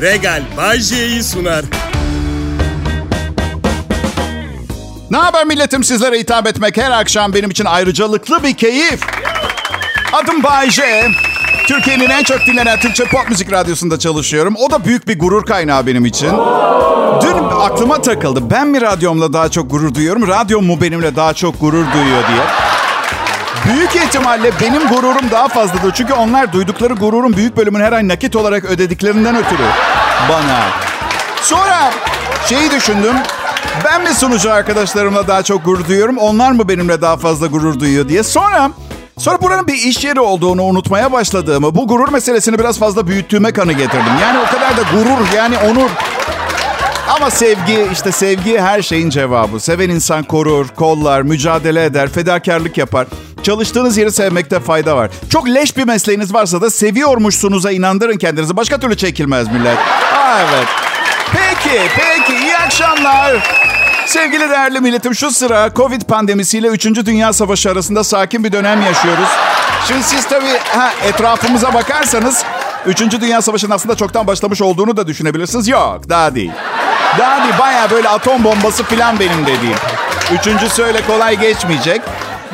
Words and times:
Regal 0.00 0.42
Bajje'yi 0.56 1.22
sunar. 1.22 1.64
Ne 5.10 5.16
haber 5.16 5.44
milletim 5.44 5.84
sizlere 5.84 6.18
hitap 6.18 6.46
etmek 6.46 6.76
her 6.76 6.90
akşam 6.90 7.34
benim 7.34 7.50
için 7.50 7.64
ayrıcalıklı 7.64 8.42
bir 8.42 8.54
keyif. 8.54 9.00
Adım 10.12 10.42
Bayce. 10.42 11.08
Türkiye'nin 11.66 12.10
en 12.10 12.22
çok 12.22 12.46
dinlenen 12.46 12.78
Türkçe 12.78 13.04
pop 13.04 13.28
müzik 13.30 13.52
radyosunda 13.52 13.98
çalışıyorum. 13.98 14.54
O 14.58 14.70
da 14.70 14.84
büyük 14.84 15.08
bir 15.08 15.18
gurur 15.18 15.46
kaynağı 15.46 15.86
benim 15.86 16.06
için. 16.06 16.30
Dün 17.22 17.34
aklıma 17.60 18.02
takıldı. 18.02 18.50
Ben 18.50 18.68
mi 18.68 18.80
radyomla 18.80 19.32
daha 19.32 19.48
çok 19.48 19.70
gurur 19.70 19.94
duyuyorum, 19.94 20.28
radyom 20.28 20.66
mu 20.66 20.80
benimle 20.80 21.16
daha 21.16 21.34
çok 21.34 21.60
gurur 21.60 21.92
duyuyor 21.92 22.28
diye. 22.28 22.67
Büyük 23.68 23.96
ihtimalle 23.96 24.50
benim 24.60 24.88
gururum 24.88 25.30
daha 25.30 25.48
fazladır. 25.48 25.92
Çünkü 25.94 26.12
onlar 26.12 26.52
duydukları 26.52 26.94
gururun 26.94 27.36
büyük 27.36 27.56
bölümünü 27.56 27.84
her 27.84 27.92
ay 27.92 28.08
nakit 28.08 28.36
olarak 28.36 28.64
ödediklerinden 28.64 29.36
ötürü 29.36 29.64
bana. 30.28 30.60
Sonra 31.42 31.90
şeyi 32.46 32.70
düşündüm. 32.70 33.14
Ben 33.84 34.02
mi 34.02 34.14
sunucu 34.14 34.52
arkadaşlarımla 34.52 35.26
daha 35.26 35.42
çok 35.42 35.64
gurur 35.64 35.88
duyuyorum, 35.88 36.18
onlar 36.18 36.52
mı 36.52 36.68
benimle 36.68 37.00
daha 37.00 37.16
fazla 37.16 37.46
gurur 37.46 37.80
duyuyor 37.80 38.08
diye. 38.08 38.22
Sonra 38.22 38.70
Sonra 39.18 39.42
buranın 39.42 39.66
bir 39.66 39.74
iş 39.74 40.04
yeri 40.04 40.20
olduğunu 40.20 40.62
unutmaya 40.62 41.12
başladığımı, 41.12 41.74
bu 41.74 41.86
gurur 41.86 42.12
meselesini 42.12 42.58
biraz 42.58 42.78
fazla 42.78 43.06
büyüttüğüme 43.06 43.52
kanı 43.52 43.72
getirdim. 43.72 44.12
Yani 44.22 44.38
o 44.38 44.46
kadar 44.46 44.76
da 44.76 44.82
gurur, 44.92 45.32
yani 45.36 45.56
onur. 45.58 45.90
Ama 47.08 47.30
sevgi, 47.30 47.88
işte 47.92 48.12
sevgi 48.12 48.58
her 48.58 48.82
şeyin 48.82 49.10
cevabı. 49.10 49.60
Seven 49.60 49.88
insan 49.88 50.22
korur, 50.22 50.68
kollar, 50.68 51.22
mücadele 51.22 51.84
eder, 51.84 52.08
fedakarlık 52.08 52.78
yapar. 52.78 53.06
Çalıştığınız 53.48 53.96
yeri 53.96 54.12
sevmekte 54.12 54.60
fayda 54.60 54.96
var. 54.96 55.10
Çok 55.30 55.48
leş 55.48 55.76
bir 55.76 55.84
mesleğiniz 55.84 56.34
varsa 56.34 56.60
da 56.60 56.70
seviyormuşsunuza 56.70 57.70
inandırın 57.70 58.16
kendinizi. 58.16 58.56
Başka 58.56 58.80
türlü 58.80 58.96
çekilmez 58.96 59.52
millet. 59.52 59.78
Aa, 59.78 60.38
evet. 60.40 60.66
Peki, 61.32 61.80
peki. 61.96 62.44
iyi 62.44 62.56
akşamlar. 62.56 63.36
Sevgili 64.06 64.50
değerli 64.50 64.80
milletim 64.80 65.14
şu 65.14 65.30
sıra 65.30 65.70
Covid 65.76 66.02
pandemisiyle 66.02 66.68
3. 66.68 66.84
Dünya 66.84 67.32
Savaşı 67.32 67.70
arasında 67.70 68.04
sakin 68.04 68.44
bir 68.44 68.52
dönem 68.52 68.82
yaşıyoruz. 68.82 69.28
Şimdi 69.88 70.02
siz 70.02 70.24
tabii 70.24 70.58
ha, 70.76 70.90
etrafımıza 71.04 71.74
bakarsanız 71.74 72.44
3. 72.86 73.00
Dünya 73.00 73.42
Savaşı'nın 73.42 73.74
aslında 73.74 73.96
çoktan 73.96 74.26
başlamış 74.26 74.62
olduğunu 74.62 74.96
da 74.96 75.06
düşünebilirsiniz. 75.06 75.68
Yok 75.68 76.08
daha 76.08 76.34
değil. 76.34 76.52
Daha 77.18 77.44
değil 77.44 77.54
baya 77.60 77.90
böyle 77.90 78.08
atom 78.08 78.44
bombası 78.44 78.84
falan 78.84 79.20
benim 79.20 79.46
dediğim. 79.46 79.78
Üçüncüsü 80.40 80.82
öyle 80.82 81.06
kolay 81.06 81.40
geçmeyecek. 81.40 82.02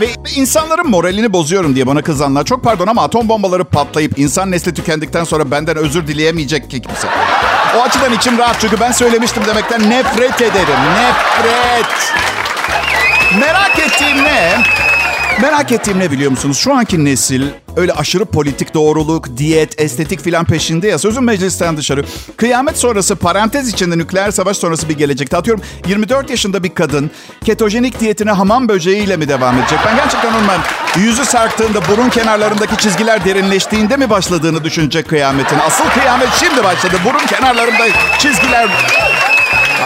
Ve 0.01 0.07
insanların 0.37 0.91
moralini 0.91 1.33
bozuyorum 1.33 1.75
diye 1.75 1.87
bana 1.87 2.03
kızanlar 2.03 2.45
çok 2.45 2.65
pardon 2.65 2.87
ama 2.87 3.03
atom 3.03 3.29
bombaları 3.29 3.65
patlayıp 3.65 4.19
insan 4.19 4.51
nesli 4.51 4.75
tükendikten 4.75 5.25
sonra 5.25 5.51
benden 5.51 5.77
özür 5.77 6.07
dileyemeyecek 6.07 6.71
ki 6.71 6.83
kimse. 6.83 7.09
O 7.79 7.83
açıdan 7.83 8.13
içim 8.13 8.39
rahat 8.39 8.57
çünkü 8.61 8.81
ben 8.81 8.93
söylemiştim 8.93 9.43
demekten 9.47 9.91
nefret 9.91 10.41
ederim. 10.41 10.79
Nefret. 10.99 12.13
Merak 13.41 13.79
ettiğim 13.79 14.25
ne? 14.25 14.63
Merak 15.43 15.73
ettiğim 15.73 15.99
ne 15.99 16.11
biliyor 16.11 16.31
musunuz? 16.31 16.59
Şu 16.59 16.75
anki 16.75 17.05
nesil 17.05 17.43
öyle 17.77 17.93
aşırı 17.93 18.25
politik 18.25 18.75
doğruluk, 18.75 19.37
diyet, 19.37 19.81
estetik 19.81 20.21
filan 20.21 20.45
peşinde 20.45 20.89
ya. 20.89 20.99
Sözüm 20.99 21.25
meclisten 21.25 21.77
dışarı. 21.77 22.05
Kıyamet 22.37 22.79
sonrası 22.79 23.17
parantez 23.17 23.69
içinde 23.69 23.99
nükleer 23.99 24.31
savaş 24.31 24.57
sonrası 24.57 24.89
bir 24.89 24.99
gelecekte. 24.99 25.37
Atıyorum 25.37 25.65
24 25.87 26.31
yaşında 26.31 26.63
bir 26.63 26.75
kadın 26.75 27.11
ketojenik 27.45 28.01
diyetine 28.01 28.31
hamam 28.31 28.69
böceğiyle 28.69 29.17
mi 29.17 29.29
devam 29.29 29.59
edecek? 29.59 29.79
Ben 29.87 29.97
gerçekten 29.97 30.33
ben 30.49 30.61
yüzü 31.01 31.25
sarktığında 31.25 31.81
burun 31.89 32.09
kenarlarındaki 32.09 32.77
çizgiler 32.77 33.25
derinleştiğinde 33.25 33.97
mi 33.97 34.11
başladığını 34.11 34.65
düşünecek 34.65 35.09
kıyametin. 35.09 35.59
Asıl 35.59 35.85
kıyamet 35.85 36.29
şimdi 36.41 36.65
başladı. 36.65 36.95
Burun 37.05 37.27
kenarlarında 37.27 37.85
çizgiler 38.19 38.69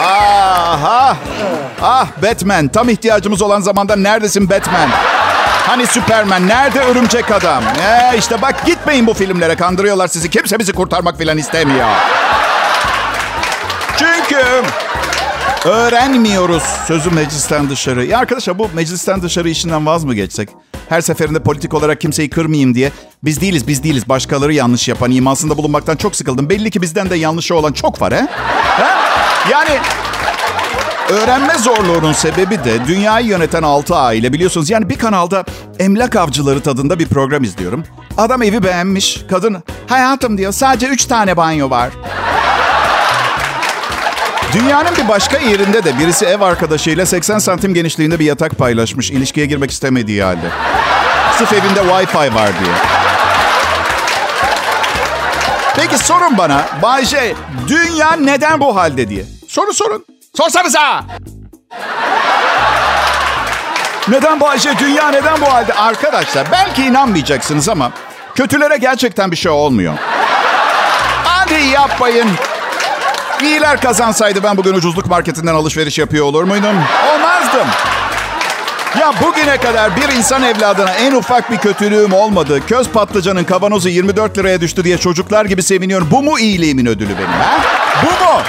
Ah, 0.01 0.79
ah, 0.85 1.15
ah 1.81 2.07
Batman. 2.23 2.67
Tam 2.67 2.89
ihtiyacımız 2.89 3.41
olan 3.41 3.61
zamanda 3.61 3.95
neredesin 3.95 4.49
Batman? 4.49 4.89
Hani 5.69 5.87
Superman? 5.87 6.47
Nerede 6.47 6.79
örümcek 6.79 7.31
adam? 7.31 7.63
Ee, 7.63 8.17
işte 8.17 8.41
bak 8.41 8.65
gitmeyin 8.65 9.07
bu 9.07 9.13
filmlere. 9.13 9.55
Kandırıyorlar 9.55 10.07
sizi. 10.07 10.29
Kimse 10.29 10.59
bizi 10.59 10.73
kurtarmak 10.73 11.19
falan 11.19 11.37
istemiyor. 11.37 11.87
Çünkü 13.97 14.45
öğrenmiyoruz 15.65 16.63
sözü 16.87 17.09
meclisten 17.09 17.69
dışarı. 17.69 18.05
Ya 18.05 18.19
arkadaşlar 18.19 18.59
bu 18.59 18.69
meclisten 18.73 19.21
dışarı 19.21 19.49
işinden 19.49 19.85
vaz 19.85 20.03
mı 20.03 20.15
geçsek? 20.15 20.49
Her 20.89 21.01
seferinde 21.01 21.43
politik 21.43 21.73
olarak 21.73 22.01
kimseyi 22.01 22.29
kırmayayım 22.29 22.75
diye. 22.75 22.91
Biz 23.23 23.41
değiliz, 23.41 23.67
biz 23.67 23.83
değiliz. 23.83 24.09
Başkaları 24.09 24.53
yanlış 24.53 24.87
yapan 24.87 25.11
imasında 25.11 25.57
bulunmaktan 25.57 25.95
çok 25.95 26.15
sıkıldım. 26.15 26.49
Belli 26.49 26.71
ki 26.71 26.81
bizden 26.81 27.09
de 27.09 27.15
yanlışı 27.15 27.55
olan 27.55 27.73
çok 27.73 28.01
var 28.01 28.13
he? 28.13 28.27
he? 28.77 28.87
Yani 29.51 29.79
öğrenme 31.09 31.57
zorluğunun 31.57 32.13
sebebi 32.13 32.63
de 32.63 32.87
dünyayı 32.87 33.27
yöneten 33.27 33.63
altı 33.63 33.95
aile 33.95 34.33
biliyorsunuz. 34.33 34.69
Yani 34.69 34.89
bir 34.89 34.97
kanalda 34.97 35.43
emlak 35.79 36.15
avcıları 36.15 36.61
tadında 36.61 36.99
bir 36.99 37.07
program 37.07 37.43
izliyorum. 37.43 37.83
Adam 38.17 38.43
evi 38.43 38.63
beğenmiş. 38.63 39.21
Kadın 39.29 39.63
hayatım 39.87 40.37
diyor 40.37 40.51
sadece 40.51 40.87
üç 40.87 41.05
tane 41.05 41.37
banyo 41.37 41.69
var. 41.69 41.89
Dünyanın 44.53 44.95
bir 44.97 45.07
başka 45.07 45.37
yerinde 45.37 45.83
de 45.83 45.99
birisi 45.99 46.25
ev 46.25 46.41
arkadaşıyla 46.41 47.05
80 47.05 47.39
santim 47.39 47.73
genişliğinde 47.73 48.19
bir 48.19 48.25
yatak 48.25 48.57
paylaşmış. 48.57 49.11
ilişkiye 49.11 49.45
girmek 49.45 49.71
istemediği 49.71 50.23
halde. 50.23 50.49
Sırf 51.37 51.53
evinde 51.53 51.79
Wi-Fi 51.79 52.35
var 52.35 52.49
diye. 52.63 52.73
Peki 55.75 55.97
sorun 55.97 56.37
bana 56.37 56.65
Bay 56.81 57.05
J, 57.05 57.33
dünya 57.67 58.11
neden 58.11 58.59
bu 58.59 58.75
halde 58.75 59.09
diye. 59.09 59.25
Soru 59.47 59.73
sorun. 59.73 60.05
Sorsanıza. 60.37 61.03
Neden 64.07 64.39
Bay 64.39 64.59
J, 64.59 64.79
dünya 64.79 65.09
neden 65.11 65.41
bu 65.41 65.53
halde? 65.53 65.73
Arkadaşlar 65.73 66.47
belki 66.51 66.85
inanmayacaksınız 66.85 67.69
ama 67.69 67.91
kötülere 68.35 68.77
gerçekten 68.77 69.31
bir 69.31 69.35
şey 69.35 69.51
olmuyor. 69.51 69.93
Hadi 71.23 71.53
yapmayın. 71.63 72.27
İyiler 73.43 73.81
kazansaydı 73.81 74.43
ben 74.43 74.57
bugün 74.57 74.73
ucuzluk 74.73 75.05
marketinden 75.07 75.55
alışveriş 75.55 75.97
yapıyor 75.97 76.25
olur 76.25 76.43
muydum? 76.43 76.83
Olmazdım. 77.13 77.67
Ya 78.99 79.13
bugüne 79.21 79.57
kadar 79.57 79.95
bir 79.95 80.09
insan 80.17 80.43
evladına 80.43 80.91
en 80.91 81.11
ufak 81.11 81.51
bir 81.51 81.57
kötülüğüm 81.57 82.13
olmadı. 82.13 82.65
Köz 82.67 82.89
patlıcanın 82.89 83.43
kavanozu 83.43 83.89
24 83.89 84.37
liraya 84.37 84.61
düştü 84.61 84.83
diye 84.83 84.97
çocuklar 84.97 85.45
gibi 85.45 85.63
seviniyorum. 85.63 86.07
Bu 86.11 86.23
mu 86.23 86.39
iyiliğimin 86.39 86.85
ödülü 86.85 87.17
benim 87.17 87.29
ha? 87.29 87.57
Bu 88.03 88.07
mu? 88.25 88.41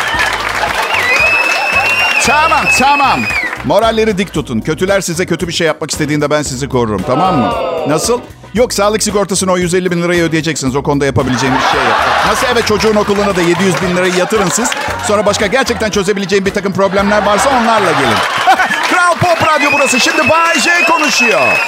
Tamam, 2.26 2.64
tamam. 2.78 3.20
Moralleri 3.64 4.19
dik 4.19 4.32
tutun. 4.32 4.60
Kötüler 4.60 5.00
size 5.00 5.26
kötü 5.26 5.48
bir 5.48 5.53
şey 5.53 5.66
yapmak 5.66 5.91
istediğinde 5.91 6.31
ben 6.31 6.42
sizi 6.42 6.69
korurum. 6.69 7.03
Tamam 7.06 7.38
mı? 7.38 7.53
Nasıl? 7.88 8.20
Yok 8.54 8.72
sağlık 8.72 9.03
sigortasını 9.03 9.53
o 9.53 9.56
150 9.58 9.91
bin 9.91 10.03
lirayı 10.03 10.22
ödeyeceksiniz. 10.22 10.76
O 10.76 10.82
konuda 10.82 11.06
yapabileceğim 11.06 11.54
bir 11.54 11.60
şey 11.78 11.80
yok. 11.88 11.97
Nasıl 12.26 12.47
evet 12.53 12.66
çocuğun 12.66 12.97
okuluna 12.97 13.36
da 13.36 13.41
700 13.41 13.82
bin 13.82 13.97
lirayı 13.97 14.14
yatırın 14.16 14.48
siz. 14.48 14.70
Sonra 15.06 15.26
başka 15.26 15.47
gerçekten 15.47 15.91
çözebileceğim 15.91 16.47
bir 16.47 16.54
takım 16.54 16.72
problemler 16.72 17.26
varsa 17.26 17.50
onlarla 17.50 17.92
gelin. 17.92 18.16
Kral 18.91 19.14
Pop 19.14 19.48
Radyo 19.48 19.70
burası. 19.72 20.00
Şimdi 20.00 20.28
Bay 20.28 20.60
J 20.60 20.70
konuşuyor. 20.88 21.59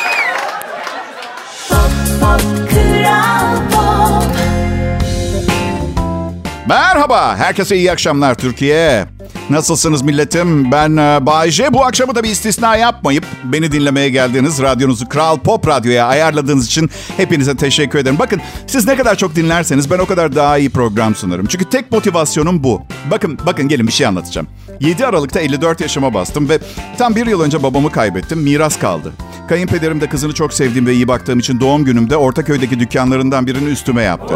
Merhaba, 6.68 7.36
herkese 7.36 7.76
iyi 7.76 7.92
akşamlar 7.92 8.34
Türkiye. 8.34 9.04
Nasılsınız 9.50 10.02
milletim? 10.02 10.72
Ben 10.72 10.96
e, 10.96 11.26
Bay 11.26 11.50
J. 11.50 11.72
Bu 11.72 11.84
akşamı 11.84 12.14
da 12.14 12.22
bir 12.22 12.28
istisna 12.28 12.76
yapmayıp 12.76 13.24
beni 13.44 13.72
dinlemeye 13.72 14.08
geldiğiniz 14.08 14.62
radyonuzu 14.62 15.08
Kral 15.08 15.38
Pop 15.38 15.68
Radyo'ya 15.68 16.06
ayarladığınız 16.06 16.66
için 16.66 16.90
hepinize 17.16 17.56
teşekkür 17.56 17.98
ederim. 17.98 18.18
Bakın 18.18 18.40
siz 18.66 18.86
ne 18.86 18.96
kadar 18.96 19.14
çok 19.14 19.36
dinlerseniz 19.36 19.90
ben 19.90 19.98
o 19.98 20.06
kadar 20.06 20.36
daha 20.36 20.58
iyi 20.58 20.70
program 20.70 21.14
sunarım. 21.14 21.46
Çünkü 21.46 21.64
tek 21.64 21.92
motivasyonum 21.92 22.64
bu. 22.64 22.82
Bakın 23.10 23.38
bakın 23.46 23.68
gelin 23.68 23.86
bir 23.86 23.92
şey 23.92 24.06
anlatacağım. 24.06 24.46
7 24.80 25.06
Aralık'ta 25.06 25.40
54 25.40 25.80
yaşıma 25.80 26.14
bastım 26.14 26.48
ve 26.48 26.58
tam 26.98 27.16
bir 27.16 27.26
yıl 27.26 27.40
önce 27.40 27.62
babamı 27.62 27.90
kaybettim. 27.92 28.38
Miras 28.38 28.78
kaldı. 28.78 29.12
Kayınpederim 29.48 30.00
de 30.00 30.08
kızını 30.08 30.32
çok 30.34 30.52
sevdiğim 30.52 30.86
ve 30.86 30.94
iyi 30.94 31.08
baktığım 31.08 31.38
için 31.38 31.60
doğum 31.60 31.84
günümde 31.84 32.16
Ortaköy'deki 32.16 32.80
dükkanlarından 32.80 33.46
birini 33.46 33.68
üstüme 33.68 34.02
yaptı. 34.02 34.34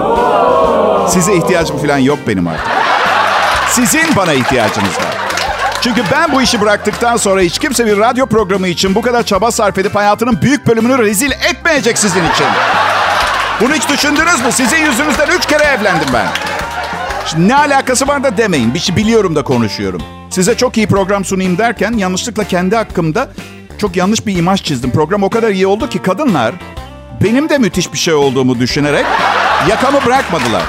Size 1.08 1.36
ihtiyacım 1.36 1.78
falan 1.78 1.98
yok 1.98 2.18
benim 2.28 2.46
artık. 2.48 2.85
Sizin 3.70 4.16
bana 4.16 4.32
ihtiyacınız 4.32 4.96
var. 4.96 5.16
Çünkü 5.80 6.02
ben 6.12 6.32
bu 6.32 6.42
işi 6.42 6.60
bıraktıktan 6.60 7.16
sonra 7.16 7.40
hiç 7.40 7.58
kimse 7.58 7.86
bir 7.86 7.98
radyo 7.98 8.26
programı 8.26 8.68
için 8.68 8.94
bu 8.94 9.02
kadar 9.02 9.22
çaba 9.22 9.50
sarf 9.50 9.78
edip 9.78 9.94
hayatının 9.94 10.42
büyük 10.42 10.66
bölümünü 10.66 10.98
rezil 10.98 11.30
etmeyecek 11.30 11.98
sizin 11.98 12.30
için. 12.30 12.46
Bunu 13.60 13.74
hiç 13.74 13.88
düşündünüz 13.88 14.40
mü? 14.44 14.52
Sizin 14.52 14.76
yüzünüzden 14.76 15.28
üç 15.38 15.46
kere 15.46 15.64
evlendim 15.64 16.08
ben. 16.12 16.26
Şimdi 17.26 17.48
ne 17.48 17.56
alakası 17.56 18.08
var 18.08 18.24
da 18.24 18.36
demeyin. 18.36 18.74
Bir 18.74 18.78
şey 18.78 18.96
biliyorum 18.96 19.36
da 19.36 19.44
konuşuyorum. 19.44 20.02
Size 20.30 20.56
çok 20.56 20.76
iyi 20.76 20.86
program 20.86 21.24
sunayım 21.24 21.58
derken 21.58 21.92
yanlışlıkla 21.92 22.44
kendi 22.44 22.76
hakkımda 22.76 23.28
çok 23.78 23.96
yanlış 23.96 24.26
bir 24.26 24.36
imaj 24.36 24.62
çizdim. 24.62 24.90
Program 24.90 25.22
o 25.22 25.30
kadar 25.30 25.50
iyi 25.50 25.66
oldu 25.66 25.88
ki 25.88 26.02
kadınlar 26.02 26.54
benim 27.24 27.48
de 27.48 27.58
müthiş 27.58 27.92
bir 27.92 27.98
şey 27.98 28.14
olduğumu 28.14 28.58
düşünerek 28.60 29.06
yakamı 29.68 30.04
bırakmadılar. 30.04 30.62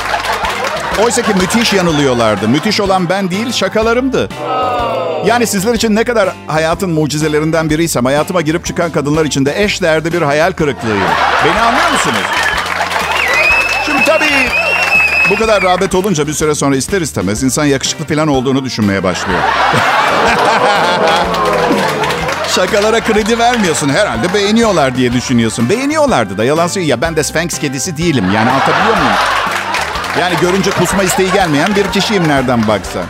Oysa 1.03 1.21
ki 1.21 1.33
müthiş 1.33 1.73
yanılıyorlardı. 1.73 2.47
Müthiş 2.47 2.79
olan 2.81 3.09
ben 3.09 3.31
değil, 3.31 3.51
şakalarımdı. 3.51 4.29
Yani 5.25 5.47
sizler 5.47 5.73
için 5.73 5.95
ne 5.95 6.03
kadar 6.03 6.29
hayatın 6.47 6.89
mucizelerinden 6.89 7.69
biriysem, 7.69 8.05
hayatıma 8.05 8.41
girip 8.41 8.65
çıkan 8.65 8.91
kadınlar 8.91 9.25
için 9.25 9.45
de 9.45 9.63
eş 9.63 9.81
değerde 9.81 10.13
bir 10.13 10.21
hayal 10.21 10.51
kırıklığıyım. 10.51 11.03
Beni 11.45 11.59
anlıyor 11.59 11.91
musunuz? 11.91 12.17
Şimdi 13.85 14.05
tabii 14.05 14.49
bu 15.29 15.35
kadar 15.35 15.63
rağbet 15.63 15.95
olunca 15.95 16.27
bir 16.27 16.33
süre 16.33 16.55
sonra 16.55 16.75
ister 16.75 17.01
istemez 17.01 17.44
insan 17.44 17.65
yakışıklı 17.65 18.05
falan 18.05 18.27
olduğunu 18.27 18.65
düşünmeye 18.65 19.03
başlıyor. 19.03 19.39
Şakalara 22.55 22.99
kredi 22.99 23.39
vermiyorsun 23.39 23.89
herhalde 23.89 24.33
beğeniyorlar 24.33 24.95
diye 24.95 25.13
düşünüyorsun. 25.13 25.69
Beğeniyorlardı 25.69 26.38
da 26.38 26.44
yalan 26.44 26.67
söylüyor. 26.67 26.89
Ya 26.97 27.01
ben 27.01 27.15
de 27.15 27.23
Sphinx 27.23 27.59
kedisi 27.59 27.97
değilim 27.97 28.25
yani 28.35 28.49
anlatabiliyor 28.49 28.97
muyum? 28.97 29.13
Yani 30.19 30.36
görünce 30.42 30.72
kusma 30.72 31.04
isteği 31.04 31.31
gelmeyen 31.31 31.75
bir 31.75 31.92
kişiyim 31.92 32.28
nereden 32.28 32.68
baksan. 32.68 33.04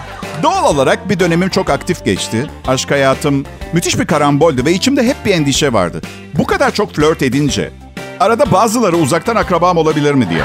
Doğal 0.43 0.75
olarak 0.75 1.09
bir 1.09 1.19
dönemim 1.19 1.49
çok 1.49 1.69
aktif 1.69 2.05
geçti. 2.05 2.49
Aşk 2.67 2.91
hayatım 2.91 3.45
müthiş 3.73 3.99
bir 3.99 4.07
karamboldü 4.07 4.65
ve 4.65 4.73
içimde 4.73 5.03
hep 5.03 5.25
bir 5.25 5.31
endişe 5.31 5.73
vardı. 5.73 6.01
Bu 6.37 6.47
kadar 6.47 6.71
çok 6.71 6.95
flört 6.95 7.21
edince 7.21 7.71
arada 8.19 8.51
bazıları 8.51 8.95
uzaktan 8.95 9.35
akrabam 9.35 9.77
olabilir 9.77 10.13
mi 10.13 10.29
diye. 10.29 10.41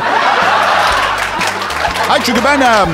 Ay 2.11 2.21
çünkü 2.25 2.45
ben 2.45 2.61
um, 2.61 2.93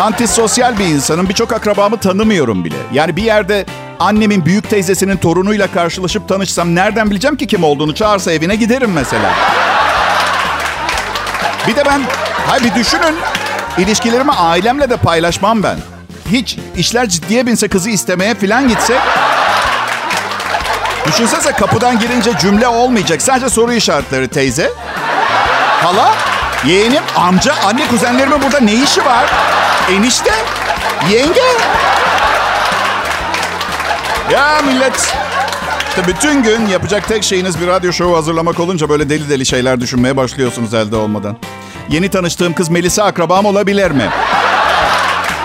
antisosyal 0.00 0.78
bir 0.78 0.84
insanım. 0.84 1.28
Birçok 1.28 1.52
akrabamı 1.52 1.96
tanımıyorum 1.96 2.64
bile. 2.64 2.76
Yani 2.92 3.16
bir 3.16 3.22
yerde 3.22 3.66
annemin 3.98 4.44
büyük 4.44 4.70
teyzesinin 4.70 5.16
torunuyla 5.16 5.66
karşılaşıp 5.66 6.28
tanışsam 6.28 6.74
nereden 6.74 7.10
bileceğim 7.10 7.36
ki 7.36 7.46
kim 7.46 7.64
olduğunu 7.64 7.94
çağırsa 7.94 8.32
evine 8.32 8.56
giderim 8.56 8.92
mesela. 8.92 9.32
Bir 11.68 11.76
de 11.76 11.82
ben, 11.86 12.00
hay 12.46 12.64
bir 12.64 12.74
düşünün, 12.74 13.16
ilişkilerimi 13.78 14.32
ailemle 14.32 14.90
de 14.90 14.96
paylaşmam 14.96 15.62
ben. 15.62 15.76
Hiç 16.32 16.58
işler 16.76 17.08
ciddiye 17.08 17.46
binse 17.46 17.68
kızı 17.68 17.90
istemeye 17.90 18.34
falan 18.34 18.68
gitsek. 18.68 19.00
Düşünsene 21.06 21.52
kapıdan 21.52 21.98
girince 21.98 22.30
cümle 22.40 22.68
olmayacak. 22.68 23.22
Sadece 23.22 23.48
soru 23.48 23.72
işaretleri 23.72 24.28
teyze. 24.28 24.70
Hala, 25.82 26.14
yeğenim, 26.66 27.02
amca, 27.16 27.54
anne, 27.64 27.88
kuzenlerimin 27.88 28.42
burada 28.42 28.60
ne 28.60 28.74
işi 28.74 29.04
var? 29.04 29.24
Enişte, 29.90 30.32
yenge. 31.10 31.40
Ya 34.32 34.60
millet. 34.66 35.14
İşte 35.88 36.06
bütün 36.06 36.42
gün 36.42 36.66
yapacak 36.66 37.08
tek 37.08 37.24
şeyiniz 37.24 37.60
bir 37.60 37.66
radyo 37.66 37.92
şovu 37.92 38.16
hazırlamak 38.16 38.60
olunca 38.60 38.88
böyle 38.88 39.10
deli 39.10 39.30
deli 39.30 39.46
şeyler 39.46 39.80
düşünmeye 39.80 40.16
başlıyorsunuz 40.16 40.74
elde 40.74 40.96
olmadan. 40.96 41.36
Yeni 41.90 42.08
tanıştığım 42.08 42.52
kız 42.52 42.68
Melisa 42.68 43.04
akrabam 43.04 43.44
olabilir 43.44 43.90
mi? 43.90 44.08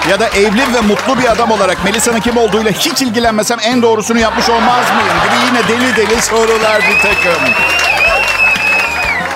Ya 0.10 0.20
da 0.20 0.28
evli 0.28 0.74
ve 0.74 0.82
mutlu 0.82 1.20
bir 1.20 1.32
adam 1.32 1.52
olarak 1.52 1.84
Melisa'nın 1.86 2.20
kim 2.20 2.38
olduğuyla 2.38 2.72
hiç 2.72 3.02
ilgilenmesem 3.02 3.58
en 3.66 3.82
doğrusunu 3.82 4.20
yapmış 4.20 4.50
olmaz 4.50 4.86
mıyım? 4.96 5.18
Gibi 5.24 5.36
yine 5.48 5.68
deli 5.68 5.96
deli 5.96 6.22
sorular 6.22 6.82
bir 6.82 7.02
takım. 7.02 7.44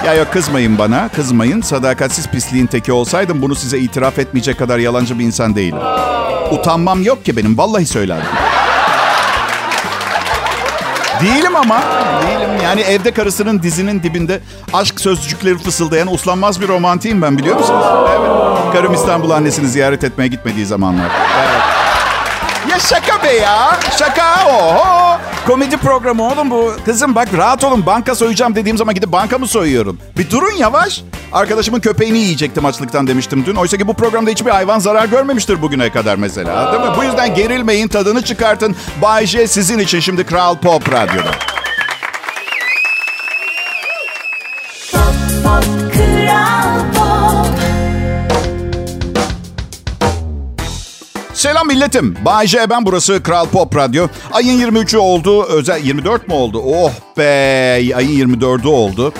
Ya 0.06 0.14
yok 0.14 0.34
kızmayın 0.34 0.78
bana, 0.78 1.10
kızmayın. 1.10 1.62
Sadakatsiz 1.62 2.28
pisliğin 2.28 2.68
teki 2.68 2.92
olsaydım 2.92 3.42
bunu 3.42 3.56
size 3.56 3.80
itiraf 3.80 4.20
etmeyecek 4.20 4.60
kadar 4.60 4.80
yalancı 4.80 5.20
bir 5.20 5.26
insan 5.26 5.56
değilim. 5.56 5.80
Utanmam 6.52 7.04
yok 7.04 7.26
ki 7.26 7.38
benim, 7.38 7.58
vallahi 7.58 7.86
söylerdim. 7.86 8.30
Değilim 11.22 11.56
ama. 11.56 11.82
Değilim. 12.28 12.50
Yani 12.64 12.82
evde 12.82 13.12
karısının 13.12 13.64
dizinin 13.64 14.04
dibinde 14.04 14.40
aşk 14.74 15.00
sözcükleri 15.02 15.58
fısıldayan 15.58 16.14
uslanmaz 16.14 16.62
bir 16.62 16.68
romantiyim 16.68 17.22
ben 17.22 17.38
biliyor 17.38 17.58
musunuz? 17.58 17.86
Evet. 18.10 18.74
Karım 18.74 18.94
İstanbul 18.94 19.30
annesini 19.30 19.68
ziyaret 19.68 20.04
etmeye 20.04 20.28
gitmediği 20.28 20.66
zamanlar. 20.66 21.10
Evet. 21.40 21.49
Şaka 22.80 23.24
be 23.24 23.34
ya. 23.34 23.80
Şaka. 24.00 24.46
Oho. 24.50 25.18
Komedi 25.48 25.78
programı 25.78 26.24
oğlum 26.32 26.52
bu. 26.52 26.74
Kızım 26.86 27.16
bak 27.16 27.28
rahat 27.38 27.64
olun 27.64 27.86
banka 27.86 28.16
soyacağım 28.16 28.56
dediğim 28.56 28.78
zaman 28.78 28.96
gidip 28.96 29.12
banka 29.12 29.38
mı 29.38 29.48
soyuyorum? 29.48 29.98
Bir 30.18 30.30
durun 30.30 30.52
yavaş. 30.52 31.02
Arkadaşımın 31.32 31.80
köpeğini 31.80 32.18
yiyecektim 32.18 32.66
açlıktan 32.66 33.08
demiştim 33.08 33.46
dün. 33.46 33.56
Oysa 33.56 33.78
ki 33.78 33.88
bu 33.88 33.94
programda 33.94 34.30
hiçbir 34.30 34.52
hayvan 34.52 34.80
zarar 34.80 35.06
görmemiştir 35.06 35.62
bugüne 35.62 35.90
kadar 35.92 36.16
mesela. 36.16 36.74
Değil 36.74 36.84
mi? 36.84 36.98
Bu 36.98 37.04
yüzden 37.04 37.36
gerilmeyin, 37.36 37.88
tadını 37.88 38.22
çıkartın. 38.22 38.76
Bay 39.02 39.26
J 39.26 39.48
sizin 39.48 39.80
için 39.80 40.00
şimdi 40.00 40.24
Kral 40.24 40.58
Pop 40.58 40.92
Radyo'da. 40.92 41.32
Selam 51.40 51.68
milletim. 51.68 52.18
Bay 52.26 52.48
J 52.48 52.70
ben 52.70 52.86
burası 52.86 53.24
Kral 53.24 53.46
Pop 53.46 53.76
Radyo. 53.76 54.08
Ayın 54.32 54.72
23'ü 54.72 54.98
oldu. 54.98 55.44
Özel 55.44 55.84
24 55.84 56.28
mu 56.28 56.36
oldu? 56.36 56.62
Oh 56.66 56.92
be. 57.18 57.24
Ayın 57.96 58.40
24'ü 58.40 58.68
oldu. 58.68 59.14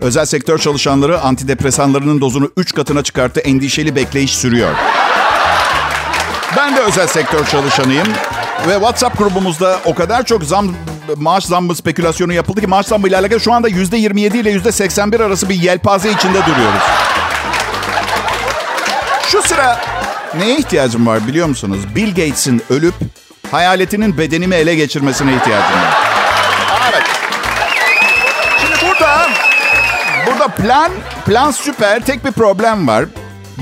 Özel 0.00 0.24
sektör 0.24 0.58
çalışanları 0.58 1.20
antidepresanlarının 1.20 2.20
dozunu 2.20 2.50
3 2.56 2.74
katına 2.74 3.02
çıkarttı. 3.02 3.40
Endişeli 3.40 3.96
bekleyiş 3.96 4.36
sürüyor. 4.36 4.70
Ben 6.56 6.76
de 6.76 6.80
özel 6.80 7.06
sektör 7.06 7.46
çalışanıyım. 7.46 8.08
Ve 8.68 8.72
WhatsApp 8.72 9.18
grubumuzda 9.18 9.78
o 9.84 9.94
kadar 9.94 10.24
çok 10.24 10.44
zam 10.44 10.74
maaş 11.16 11.44
zammı 11.44 11.74
spekülasyonu 11.74 12.32
yapıldı 12.32 12.60
ki 12.60 12.66
maaş 12.66 12.86
zammı 12.86 13.08
ile 13.08 13.16
alakalı 13.16 13.40
şu 13.40 13.52
anda 13.52 13.68
%27 13.68 14.36
ile 14.36 14.52
%81 14.52 15.24
arası 15.24 15.48
bir 15.48 15.54
yelpaze 15.54 16.10
içinde 16.10 16.38
duruyoruz. 16.46 16.82
Şu 19.28 19.42
sıra 19.42 19.97
neye 20.34 20.58
ihtiyacım 20.58 21.06
var 21.06 21.26
biliyor 21.26 21.46
musunuz? 21.46 21.78
Bill 21.94 22.08
Gates'in 22.08 22.62
ölüp 22.70 22.94
hayaletinin 23.50 24.18
bedenimi 24.18 24.54
ele 24.54 24.74
geçirmesine 24.74 25.34
ihtiyacım 25.34 25.76
var. 25.76 25.96
Evet. 26.92 27.02
Şimdi 28.60 28.74
burada 28.86 29.26
burada 30.26 30.48
plan 30.48 30.92
plan 31.26 31.50
süper. 31.50 32.04
Tek 32.04 32.24
bir 32.24 32.32
problem 32.32 32.88
var. 32.88 33.04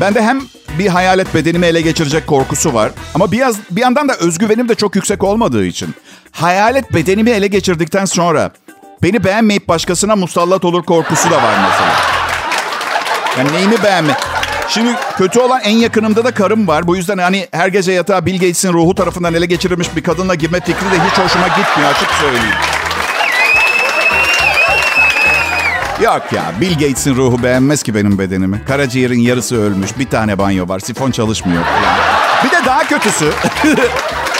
Bende 0.00 0.22
hem 0.22 0.42
bir 0.78 0.86
hayalet 0.86 1.34
bedenimi 1.34 1.66
ele 1.66 1.80
geçirecek 1.80 2.26
korkusu 2.26 2.74
var. 2.74 2.92
Ama 3.14 3.32
bir, 3.32 3.38
yaz, 3.38 3.56
bir 3.70 3.80
yandan 3.80 4.08
da 4.08 4.14
özgüvenim 4.14 4.68
de 4.68 4.74
çok 4.74 4.96
yüksek 4.96 5.24
olmadığı 5.24 5.64
için. 5.64 5.94
Hayalet 6.32 6.94
bedenimi 6.94 7.30
ele 7.30 7.46
geçirdikten 7.46 8.04
sonra 8.04 8.50
beni 9.02 9.24
beğenmeyip 9.24 9.68
başkasına 9.68 10.16
musallat 10.16 10.64
olur 10.64 10.82
korkusu 10.82 11.30
da 11.30 11.36
var 11.36 11.54
mesela. 11.68 11.92
Yani 13.38 13.52
neyimi 13.52 13.82
beğenme? 13.82 14.16
Şimdi 14.68 14.90
kötü 15.18 15.40
olan 15.40 15.60
en 15.60 15.76
yakınımda 15.76 16.24
da 16.24 16.30
karım 16.30 16.68
var. 16.68 16.86
Bu 16.86 16.96
yüzden 16.96 17.18
hani 17.18 17.48
her 17.52 17.68
gece 17.68 17.92
yatağa 17.92 18.26
Bill 18.26 18.34
Gates'in 18.34 18.72
ruhu 18.72 18.94
tarafından 18.94 19.34
ele 19.34 19.46
geçirilmiş 19.46 19.96
bir 19.96 20.02
kadınla 20.02 20.34
girme 20.34 20.60
fikri 20.60 20.90
de 20.90 21.04
hiç 21.10 21.18
hoşuma 21.18 21.48
gitmiyor 21.48 21.90
açık 21.90 22.10
söyleyeyim. 22.10 22.56
Yok 26.02 26.22
ya 26.32 26.42
Bill 26.60 26.72
Gates'in 26.72 27.16
ruhu 27.16 27.42
beğenmez 27.42 27.82
ki 27.82 27.94
benim 27.94 28.18
bedenimi. 28.18 28.64
Karaciğerin 28.68 29.20
yarısı 29.20 29.62
ölmüş. 29.62 29.98
Bir 29.98 30.06
tane 30.06 30.38
banyo 30.38 30.68
var. 30.68 30.80
Sifon 30.80 31.10
çalışmıyor. 31.10 31.62
Bir 32.44 32.50
de 32.50 32.64
daha 32.66 32.88
kötüsü. 32.88 33.32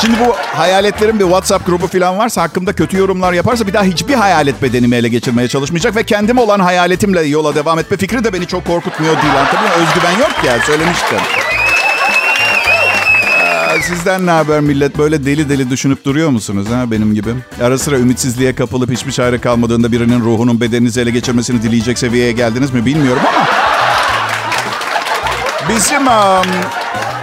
Şimdi 0.00 0.16
bu 0.20 0.34
hayaletlerin 0.56 1.18
bir 1.18 1.24
WhatsApp 1.24 1.66
grubu 1.66 1.86
falan 1.86 2.18
varsa 2.18 2.42
hakkımda 2.42 2.72
kötü 2.72 2.96
yorumlar 2.98 3.32
yaparsa 3.32 3.66
bir 3.66 3.72
daha 3.72 3.84
hiçbir 3.84 4.14
hayalet 4.14 4.62
bedenimi 4.62 4.96
ele 4.96 5.08
geçirmeye 5.08 5.48
çalışmayacak 5.48 5.96
ve 5.96 6.04
kendim 6.04 6.38
olan 6.38 6.60
hayaletimle 6.60 7.22
yola 7.22 7.54
devam 7.54 7.78
etme 7.78 7.96
fikri 7.96 8.24
de 8.24 8.32
beni 8.32 8.46
çok 8.46 8.64
korkutmuyor 8.64 9.22
değil. 9.22 9.34
Anlatabiliyor? 9.34 9.74
Özgüven 9.76 10.18
yok 10.18 10.30
ya 10.46 10.58
söylemiştim. 10.66 11.18
Aa, 13.38 13.82
Sizden 13.82 14.26
ne 14.26 14.30
haber 14.30 14.60
millet? 14.60 14.98
Böyle 14.98 15.24
deli 15.24 15.48
deli 15.48 15.70
düşünüp 15.70 16.04
duruyor 16.04 16.28
musunuz 16.30 16.66
ha 16.70 16.90
benim 16.90 17.14
gibi? 17.14 17.30
Ara 17.62 17.78
sıra 17.78 17.98
ümitsizliğe 17.98 18.54
kapılıp 18.54 18.90
hiçbir 18.90 19.12
çare 19.12 19.38
kalmadığında 19.40 19.92
birinin 19.92 20.20
ruhunun 20.20 20.60
bedeninizi 20.60 21.00
ele 21.00 21.10
geçirmesini 21.10 21.62
dileyecek 21.62 21.98
seviyeye 21.98 22.32
geldiniz 22.32 22.74
mi 22.74 22.86
bilmiyorum 22.86 23.22
ama... 23.28 23.46
Bizim 25.68 26.06
um, 26.06 26.46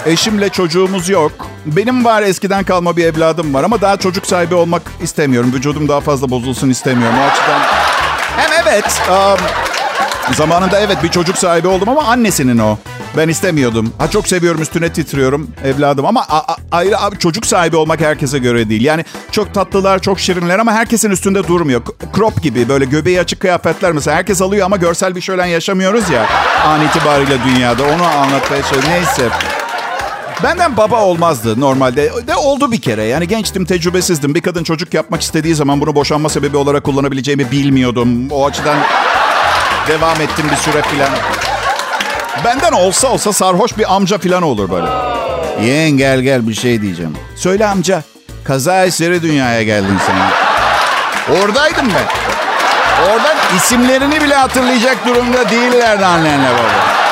eşimle 0.05 0.50
çocuğumuz 0.50 1.09
yok. 1.09 1.31
Benim 1.65 2.05
var 2.05 2.21
eskiden 2.21 2.63
kalma 2.63 2.97
bir 2.97 3.05
evladım 3.05 3.53
var 3.53 3.63
ama 3.63 3.81
daha 3.81 3.97
çocuk 3.97 4.25
sahibi 4.27 4.55
olmak 4.55 4.81
istemiyorum. 5.01 5.51
Vücudum 5.53 5.88
daha 5.88 6.01
fazla 6.01 6.29
bozulsun 6.29 6.69
istemiyorum. 6.69 7.15
O 7.19 7.24
açıdan 7.31 7.59
hem 8.38 8.63
evet 8.67 9.01
um, 9.09 10.33
zamanında 10.35 10.79
evet 10.79 11.03
bir 11.03 11.09
çocuk 11.09 11.38
sahibi 11.38 11.67
oldum 11.67 11.89
ama 11.89 12.03
annesinin 12.03 12.57
o. 12.57 12.77
Ben 13.17 13.29
istemiyordum. 13.29 13.93
Ha 13.97 14.09
çok 14.09 14.27
seviyorum 14.27 14.62
üstüne 14.62 14.93
titriyorum 14.93 15.47
evladım 15.63 16.05
ama 16.05 16.21
a- 16.29 16.53
a- 16.53 16.57
ayrı 16.71 17.00
abi, 17.00 17.17
çocuk 17.19 17.45
sahibi 17.45 17.75
olmak 17.75 18.01
herkese 18.01 18.38
göre 18.39 18.69
değil. 18.69 18.81
Yani 18.83 19.05
çok 19.31 19.53
tatlılar, 19.53 20.00
çok 20.00 20.19
şirinler 20.19 20.59
ama 20.59 20.74
herkesin 20.74 21.12
üstünde 21.12 21.47
durmuyor. 21.47 21.81
Crop 22.15 22.43
gibi 22.43 22.69
böyle 22.69 22.85
göbeği 22.85 23.19
açık 23.19 23.39
kıyafetler 23.39 23.91
mesela 23.91 24.17
herkes 24.17 24.41
alıyor 24.41 24.65
ama 24.65 24.77
görsel 24.77 25.15
bir 25.15 25.21
şölen 25.21 25.45
yaşamıyoruz 25.45 26.09
ya 26.09 26.25
an 26.67 26.81
itibariyle 26.85 27.38
dünyada. 27.43 27.83
Onu 27.83 28.03
anlatmaya 28.03 28.62
çalışıyorum. 28.62 28.89
Neyse. 28.89 29.29
Benden 30.44 30.77
baba 30.77 31.01
olmazdı 31.01 31.60
normalde. 31.60 32.27
De 32.27 32.36
oldu 32.36 32.72
bir 32.72 32.82
kere. 32.82 33.04
Yani 33.04 33.27
gençtim, 33.27 33.65
tecrübesizdim. 33.65 34.36
Bir 34.36 34.42
kadın 34.42 34.63
çocuk 34.63 34.94
yapmak 34.94 35.22
istediği 35.22 35.56
zaman 35.56 35.82
bunu 35.82 35.96
boşanma 35.96 36.30
sebebi 36.30 36.58
olarak 36.58 36.84
kullanabileceğimi 36.84 37.51
bilmiyordum. 37.51 38.32
O 38.32 38.46
açıdan 38.46 38.77
devam 39.88 40.22
ettim 40.22 40.46
bir 40.51 40.56
süre 40.56 40.82
filan. 40.82 41.10
Benden 42.46 42.72
olsa 42.72 43.08
olsa 43.08 43.34
sarhoş 43.34 43.77
bir 43.77 43.96
amca 43.96 44.18
falan 44.18 44.44
olur 44.44 44.72
böyle. 44.72 44.88
Yeğen 45.68 45.92
gel 45.92 46.20
gel 46.22 46.48
bir 46.48 46.54
şey 46.54 46.82
diyeceğim. 46.82 47.18
Söyle 47.36 47.68
amca. 47.68 48.04
Kaza 48.44 48.86
eseri 48.86 49.22
dünyaya 49.22 49.63
geldin 49.63 49.98
sen. 50.08 50.15
Oradaydım 51.36 51.86
ben. 51.96 52.06
Oradan 53.10 53.38
isimlerini 53.58 54.22
bile 54.22 54.36
hatırlayacak 54.36 55.08
durumda 55.08 55.50
değillerdi 55.50 56.06
annenle 56.06 56.50
baba. 56.50 57.04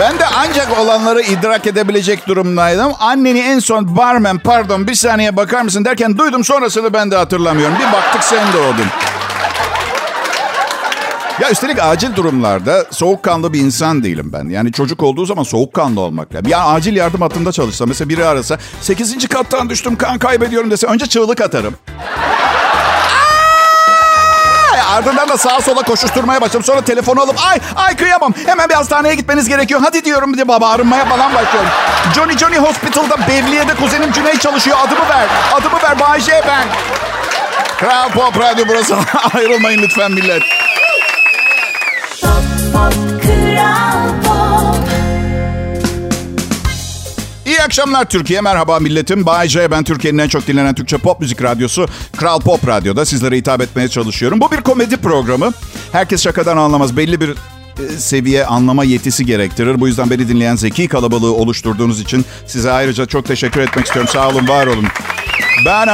Ben 0.00 0.18
de 0.18 0.24
ancak 0.36 0.78
olanları 0.78 1.20
idrak 1.22 1.66
edebilecek 1.66 2.28
durumdaydım. 2.28 2.92
Anneni 2.98 3.38
en 3.40 3.58
son 3.58 3.96
barmen 3.96 4.38
pardon 4.38 4.86
bir 4.86 4.94
saniye 4.94 5.36
bakar 5.36 5.62
mısın 5.62 5.84
derken 5.84 6.18
duydum 6.18 6.44
sonrasını 6.44 6.92
ben 6.92 7.10
de 7.10 7.16
hatırlamıyorum. 7.16 7.74
Bir 7.78 7.92
baktık 7.92 8.24
sen 8.24 8.52
de 8.52 8.58
oldun. 8.58 8.86
Ya 11.40 11.50
üstelik 11.50 11.78
acil 11.82 12.16
durumlarda 12.16 12.84
soğukkanlı 12.90 13.52
bir 13.52 13.60
insan 13.60 14.02
değilim 14.02 14.30
ben. 14.32 14.48
Yani 14.48 14.72
çocuk 14.72 15.02
olduğu 15.02 15.26
zaman 15.26 15.42
soğukkanlı 15.42 16.00
olmak 16.00 16.34
lazım. 16.34 16.48
Ya 16.50 16.64
acil 16.64 16.96
yardım 16.96 17.20
hattında 17.20 17.52
çalışsa 17.52 17.86
mesela 17.86 18.08
biri 18.08 18.24
arasa 18.24 18.58
8. 18.80 19.28
kattan 19.28 19.70
düştüm 19.70 19.96
kan 19.96 20.18
kaybediyorum 20.18 20.70
dese 20.70 20.86
önce 20.86 21.06
çığlık 21.06 21.40
atarım. 21.40 21.74
Ardından 24.98 25.28
da 25.28 25.36
sağa 25.36 25.60
sola 25.60 25.82
koşuşturmaya 25.82 26.40
başladım. 26.40 26.64
Sonra 26.64 26.80
telefonu 26.84 27.20
alıp 27.20 27.36
ay 27.46 27.58
ay 27.76 27.96
kıyamam. 27.96 28.34
Hemen 28.46 28.68
bir 28.68 28.74
hastaneye 28.74 29.14
gitmeniz 29.14 29.48
gerekiyor. 29.48 29.80
Hadi 29.84 30.04
diyorum 30.04 30.34
diye 30.34 30.48
baba 30.48 30.70
arınmaya 30.70 31.04
falan 31.04 31.34
başlıyorum. 31.34 31.70
Johnny 32.14 32.38
Johnny 32.38 32.56
Hospital'da 32.56 33.28
Bevliye'de 33.28 33.74
kuzenim 33.74 34.12
Cüney 34.12 34.38
çalışıyor. 34.38 34.78
Adımı 34.86 35.08
ver. 35.08 35.26
Adımı 35.52 35.82
ver. 35.82 36.00
Bayşe 36.00 36.42
ben. 36.46 36.64
Kral 37.78 38.10
Pop 38.10 38.40
Radyo 38.40 38.64
burası. 38.68 38.96
Ayrılmayın 39.34 39.82
lütfen 39.82 40.12
millet. 40.12 40.42
Pop 42.22 42.72
pop 42.72 43.07
İyi 47.58 47.62
akşamlar 47.62 48.04
Türkiye. 48.04 48.40
Merhaba 48.40 48.78
milletim. 48.78 49.26
Bay 49.26 49.48
J. 49.48 49.70
Ben 49.70 49.84
Türkiye'nin 49.84 50.18
en 50.18 50.28
çok 50.28 50.46
dinlenen 50.46 50.74
Türkçe 50.74 50.98
pop 50.98 51.20
müzik 51.20 51.42
radyosu 51.42 51.86
Kral 52.16 52.40
Pop 52.40 52.68
Radyo'da 52.68 53.04
sizlere 53.04 53.36
hitap 53.36 53.60
etmeye 53.60 53.88
çalışıyorum. 53.88 54.40
Bu 54.40 54.52
bir 54.52 54.56
komedi 54.56 54.96
programı. 54.96 55.52
Herkes 55.92 56.22
şakadan 56.22 56.56
anlamaz. 56.56 56.96
Belli 56.96 57.20
bir 57.20 57.28
e, 57.28 57.88
seviye 57.98 58.46
anlama 58.46 58.84
yetisi 58.84 59.26
gerektirir. 59.26 59.80
Bu 59.80 59.88
yüzden 59.88 60.10
beni 60.10 60.28
dinleyen 60.28 60.56
zeki 60.56 60.88
kalabalığı 60.88 61.34
oluşturduğunuz 61.34 62.00
için 62.00 62.24
size 62.46 62.72
ayrıca 62.72 63.06
çok 63.06 63.26
teşekkür 63.26 63.60
etmek 63.60 63.86
istiyorum. 63.86 64.10
Sağ 64.12 64.28
olun, 64.28 64.48
var 64.48 64.66
olun. 64.66 64.86
Ben 65.66 65.88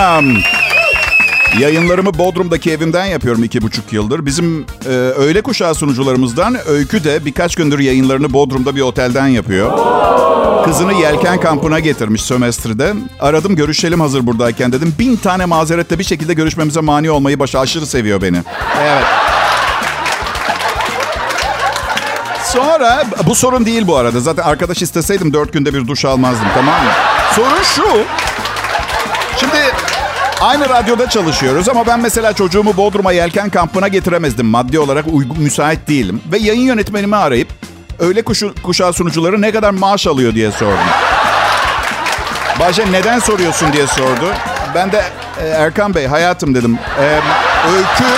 Yayınlarımı 1.59 2.19
Bodrum'daki 2.19 2.71
evimden 2.71 3.05
yapıyorum 3.05 3.45
iki 3.45 3.63
buçuk 3.63 3.93
yıldır. 3.93 4.27
Bizim 4.27 4.67
e, 4.87 4.89
öğle 4.89 5.43
kuşağı 5.43 5.75
sunucularımızdan 5.75 6.57
Öykü 6.69 7.05
de 7.05 7.25
birkaç 7.25 7.55
gündür 7.55 7.79
yayınlarını 7.79 8.33
Bodrum'da 8.33 8.77
bir 8.77 8.81
otelden 8.81 9.27
yapıyor. 9.27 9.73
Kızını 10.65 10.95
yelken 10.95 11.41
kampına 11.41 11.81
getirmiş 11.81 12.23
sömestrde. 12.23 12.95
Aradım 13.21 13.57
görüşelim 13.57 14.01
hazır 14.01 14.27
buradayken 14.27 14.73
dedim. 14.73 14.95
Bin 14.99 15.17
tane 15.17 15.45
mazeretle 15.45 15.99
bir 15.99 16.05
şekilde 16.05 16.35
görüşmemize 16.35 16.81
mani 16.81 17.11
olmayı 17.11 17.39
başa 17.39 17.61
aşırı 17.61 17.87
seviyor 17.87 18.23
beni. 18.23 18.43
Evet. 18.81 19.05
Sonra 22.45 23.05
bu 23.27 23.35
sorun 23.35 23.67
değil 23.67 23.87
bu 23.87 23.97
arada. 23.97 24.21
Zaten 24.21 24.43
arkadaş 24.43 24.83
isteseydim 24.83 25.33
dört 25.33 25.53
günde 25.53 25.75
bir 25.75 25.89
duş 25.89 26.05
almazdım 26.05 26.47
tamam 26.55 26.85
mı? 26.85 26.91
Sorun 27.37 27.63
şu. 27.63 27.85
Aynı 30.45 30.69
radyoda 30.69 31.09
çalışıyoruz 31.09 31.69
ama 31.69 31.87
ben 31.87 32.01
mesela 32.01 32.33
çocuğumu 32.33 32.77
Bodrum'a 32.77 33.13
yelken 33.13 33.51
kampına 33.51 33.89
getiremezdim. 33.89 34.47
Maddi 34.47 34.79
olarak 34.79 35.05
uygun, 35.13 35.41
müsait 35.41 35.89
değilim. 35.89 36.21
Ve 36.33 36.39
yayın 36.39 36.63
yönetmenimi 36.63 37.17
arayıp 37.17 37.49
öğle 37.99 38.23
kuşu, 38.23 38.55
kuşağı 38.63 38.93
sunucuları 38.93 39.43
ne 39.43 39.53
kadar 39.53 39.71
maaş 39.71 40.07
alıyor 40.07 40.35
diye 40.35 40.53
sordum. 40.53 40.79
Bahçe 42.61 42.93
neden 42.93 43.19
soruyorsun 43.19 43.73
diye 43.73 43.87
sordu. 43.87 44.33
Ben 44.75 44.93
de 44.93 45.05
"E, 45.43 45.47
Erkan 45.49 45.95
Bey 45.95 46.07
hayatım 46.07 46.55
dedim. 46.55 46.79
E, 47.01 47.05
öykü 47.77 48.11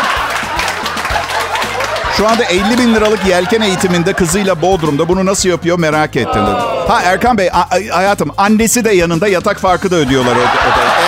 şu 2.16 2.28
anda 2.28 2.44
50 2.44 2.78
bin 2.78 2.94
liralık 2.94 3.26
yelken 3.26 3.60
eğitiminde 3.60 4.12
kızıyla 4.12 4.62
Bodrum'da 4.62 5.08
bunu 5.08 5.26
nasıl 5.26 5.48
yapıyor 5.48 5.78
merak 5.78 6.16
ettim 6.16 6.42
dedim. 6.46 6.58
Ha 6.88 7.02
Erkan 7.04 7.38
Bey 7.38 7.48
hayatım 7.92 8.30
annesi 8.38 8.84
de 8.84 8.90
yanında 8.90 9.28
yatak 9.28 9.60
farkı 9.60 9.90
da 9.90 9.96
ödüyorlar 9.96 10.36
o, 10.36 10.38
o 10.40 10.42
da. 10.78 11.05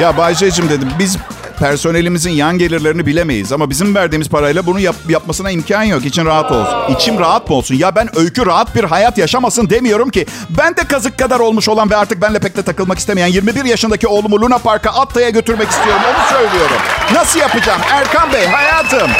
Ya 0.00 0.16
Bayce'cim 0.16 0.68
dedim 0.70 0.88
biz 0.98 1.16
personelimizin 1.58 2.30
yan 2.30 2.58
gelirlerini 2.58 3.06
bilemeyiz 3.06 3.52
ama 3.52 3.70
bizim 3.70 3.94
verdiğimiz 3.94 4.28
parayla 4.28 4.66
bunu 4.66 4.80
yap- 4.80 4.94
yapmasına 5.08 5.50
imkan 5.50 5.82
yok. 5.82 6.04
İçin 6.04 6.26
rahat 6.26 6.52
olsun. 6.52 6.94
İçim 6.94 7.18
rahat 7.18 7.50
mı 7.50 7.56
olsun? 7.56 7.74
Ya 7.74 7.94
ben 7.96 8.18
öykü 8.18 8.46
rahat 8.46 8.74
bir 8.74 8.84
hayat 8.84 9.18
yaşamasın 9.18 9.70
demiyorum 9.70 10.10
ki. 10.10 10.26
Ben 10.50 10.76
de 10.76 10.84
kazık 10.84 11.18
kadar 11.18 11.40
olmuş 11.40 11.68
olan 11.68 11.90
ve 11.90 11.96
artık 11.96 12.22
benle 12.22 12.38
pek 12.38 12.56
de 12.56 12.62
takılmak 12.62 12.98
istemeyen 12.98 13.26
21 13.26 13.64
yaşındaki 13.64 14.06
oğlumu 14.08 14.40
Luna 14.40 14.58
Park'a 14.58 14.90
Atta'ya 14.90 15.30
götürmek 15.30 15.70
istiyorum. 15.70 16.02
Onu 16.08 16.28
söylüyorum. 16.38 16.76
Nasıl 17.14 17.40
yapacağım? 17.40 17.80
Erkan 17.92 18.32
Bey 18.32 18.46
hayatım. 18.46 19.10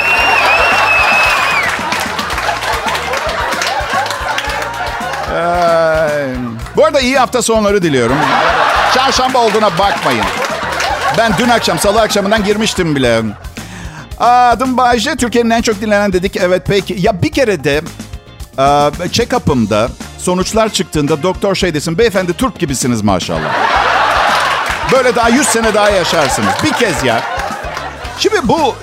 Ee, 5.35 6.35
bu 6.77 6.85
arada 6.85 7.01
iyi 7.01 7.19
hafta 7.19 7.43
sonları 7.43 7.83
diliyorum. 7.83 8.17
Çarşamba 8.95 9.39
olduğuna 9.39 9.79
bakmayın. 9.79 10.25
Ben 11.19 11.33
dün 11.39 11.49
akşam, 11.49 11.79
salı 11.79 12.01
akşamından 12.01 12.45
girmiştim 12.45 12.97
bile. 12.97 13.23
Adım 14.21 14.77
Bayce, 14.77 15.17
Türkiye'nin 15.17 15.51
en 15.51 15.63
çok 15.63 15.81
dinlenen 15.81 16.13
dedik. 16.13 16.37
Evet 16.37 16.63
peki. 16.67 16.97
Ya 16.99 17.23
bir 17.23 17.33
kere 17.33 17.65
de 17.65 17.83
check-up'ımda 19.13 19.89
sonuçlar 20.19 20.69
çıktığında 20.69 21.23
doktor 21.23 21.55
şey 21.55 21.75
desin. 21.75 21.99
Beyefendi 21.99 22.33
turp 22.33 22.59
gibisiniz 22.59 23.03
maşallah. 23.03 23.55
Böyle 24.93 25.17
daha 25.17 25.29
100 25.29 25.47
sene 25.47 25.75
daha 25.75 25.91
yaşarsınız. 25.91 26.53
Bir 26.65 26.73
kez 26.73 27.05
ya. 27.05 27.23
Şimdi 28.19 28.49
bu 28.49 28.75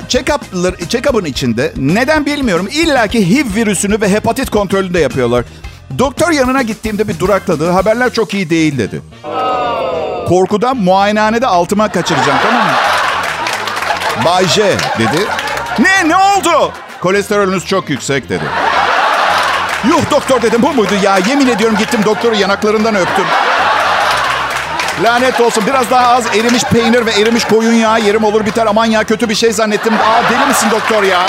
check-up'ın 0.88 1.26
içinde 1.26 1.74
neden 1.78 2.26
bilmiyorum. 2.26 2.68
İlla 2.72 3.08
ki 3.08 3.30
HIV 3.30 3.56
virüsünü 3.56 4.02
ve 4.02 4.10
hepatit 4.10 4.50
kontrolünü 4.50 4.94
de 4.94 5.00
yapıyorlar. 5.00 5.46
Doktor 6.00 6.32
yanına 6.32 6.62
gittiğimde 6.62 7.08
bir 7.08 7.20
durakladı. 7.20 7.70
Haberler 7.70 8.14
çok 8.14 8.34
iyi 8.34 8.50
değil 8.50 8.78
dedi. 8.78 9.02
Korkudan 10.28 10.78
muayenehanede 10.78 11.48
altıma 11.48 11.92
kaçıracağım 11.92 12.40
tamam 12.44 12.66
mı? 12.66 12.72
Bay 14.26 14.48
J 14.48 14.64
dedi. 15.00 15.26
Ne 15.80 16.10
ne 16.10 16.16
oldu? 16.16 16.72
Kolesterolünüz 17.02 17.66
çok 17.66 17.90
yüksek 17.90 18.30
dedi. 18.30 18.44
Yuh 19.88 20.12
doktor 20.12 20.42
dedim 20.42 20.62
bu 20.62 20.74
muydu 20.74 20.94
ya? 21.04 21.18
Yemin 21.30 21.48
ediyorum 21.48 21.78
gittim 21.78 22.02
doktoru 22.06 22.36
yanaklarından 22.36 22.96
öptüm. 22.96 23.26
Lanet 25.04 25.42
olsun 25.42 25.64
biraz 25.68 25.92
daha 25.92 26.08
az 26.08 26.26
erimiş 26.26 26.64
peynir 26.64 27.06
ve 27.06 27.12
erimiş 27.12 27.44
koyun 27.46 27.74
yağı 27.74 28.00
yerim 28.02 28.24
olur 28.24 28.46
biter. 28.46 28.66
Aman 28.66 28.86
ya 28.86 29.04
kötü 29.04 29.30
bir 29.30 29.36
şey 29.36 29.52
zannettim. 29.52 29.94
Aa 29.94 30.32
deli 30.32 30.46
misin 30.48 30.72
doktor 30.72 31.04
ya? 31.04 31.22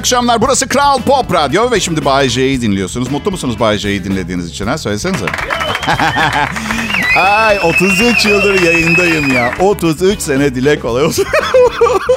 Akşamlar. 0.00 0.42
Burası 0.42 0.68
Kral 0.68 0.98
Pop 1.02 1.34
Radyo 1.34 1.70
ve 1.70 1.80
şimdi 1.80 2.04
Bay 2.04 2.28
J'yi 2.28 2.60
dinliyorsunuz. 2.60 3.10
Mutlu 3.10 3.30
musunuz 3.30 3.60
Bay 3.60 3.78
J'yi 3.78 4.04
dinlediğiniz 4.04 4.48
için 4.50 4.66
ha? 4.66 4.78
Söylesenize. 4.78 5.26
Ay 7.18 7.58
33 7.64 8.26
yıldır 8.26 8.62
yayındayım 8.62 9.34
ya. 9.34 9.52
33 9.58 10.20
sene 10.20 10.54
dile 10.54 10.80
kolay 10.80 11.04
olsun. 11.04 11.24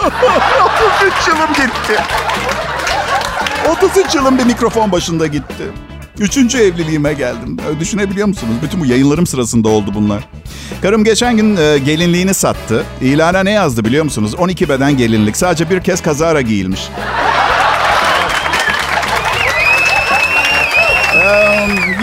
33 0.03 1.27
yılım 1.27 1.53
gitti. 1.53 2.01
33 3.69 4.15
yılım 4.15 4.37
bir 4.37 4.43
mikrofon 4.43 4.91
başında 4.91 5.27
gitti. 5.27 5.63
Üçüncü 6.19 6.57
evliliğime 6.57 7.13
geldim. 7.13 7.57
Düşünebiliyor 7.79 8.27
musunuz? 8.27 8.55
Bütün 8.63 8.81
bu 8.81 8.85
yayınlarım 8.85 9.27
sırasında 9.27 9.69
oldu 9.69 9.91
bunlar. 9.93 10.23
Karım 10.81 11.03
geçen 11.03 11.37
gün 11.37 11.57
e, 11.57 11.77
gelinliğini 11.77 12.33
sattı. 12.33 12.83
İlana 13.01 13.43
ne 13.43 13.51
yazdı 13.51 13.85
biliyor 13.85 14.03
musunuz? 14.03 14.35
12 14.35 14.69
beden 14.69 14.97
gelinlik. 14.97 15.37
Sadece 15.37 15.69
bir 15.69 15.79
kez 15.81 16.01
kazara 16.01 16.41
giyilmiş. 16.41 16.81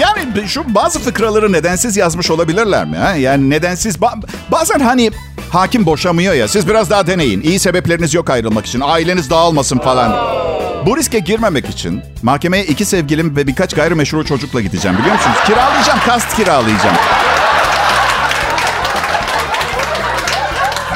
Yani 0.01 0.49
şu 0.49 0.75
bazı 0.75 0.99
fıkraları 1.01 1.53
nedensiz 1.53 1.97
yazmış 1.97 2.31
olabilirler 2.31 2.85
mi? 2.85 2.97
Ha? 2.97 3.15
Yani 3.15 3.51
nedensiz... 3.51 3.97
ba- 3.97 4.23
bazen 4.53 4.81
hani 4.81 5.11
hakim 5.51 5.87
boşamıyor 5.87 6.35
ya. 6.35 6.49
Siz 6.49 6.69
biraz 6.69 6.91
daha 6.91 7.07
deneyin. 7.07 7.41
İyi 7.41 7.59
sebepleriniz 7.59 8.15
yok 8.15 8.31
ayrılmak 8.31 8.67
için. 8.67 8.81
Aileniz 8.81 9.31
dağılmasın 9.31 9.79
falan. 9.79 10.17
Bu 10.87 10.97
riske 10.97 11.19
girmemek 11.19 11.69
için 11.69 12.03
mahkemeye 12.23 12.65
iki 12.65 12.85
sevgilim 12.85 13.37
ve 13.37 13.47
birkaç 13.47 13.75
gayrimeşru 13.75 14.25
çocukla 14.25 14.61
gideceğim 14.61 14.99
biliyor 14.99 15.15
musunuz? 15.15 15.37
Kiralayacağım, 15.47 15.99
kast 16.07 16.37
kiralayacağım. 16.37 16.97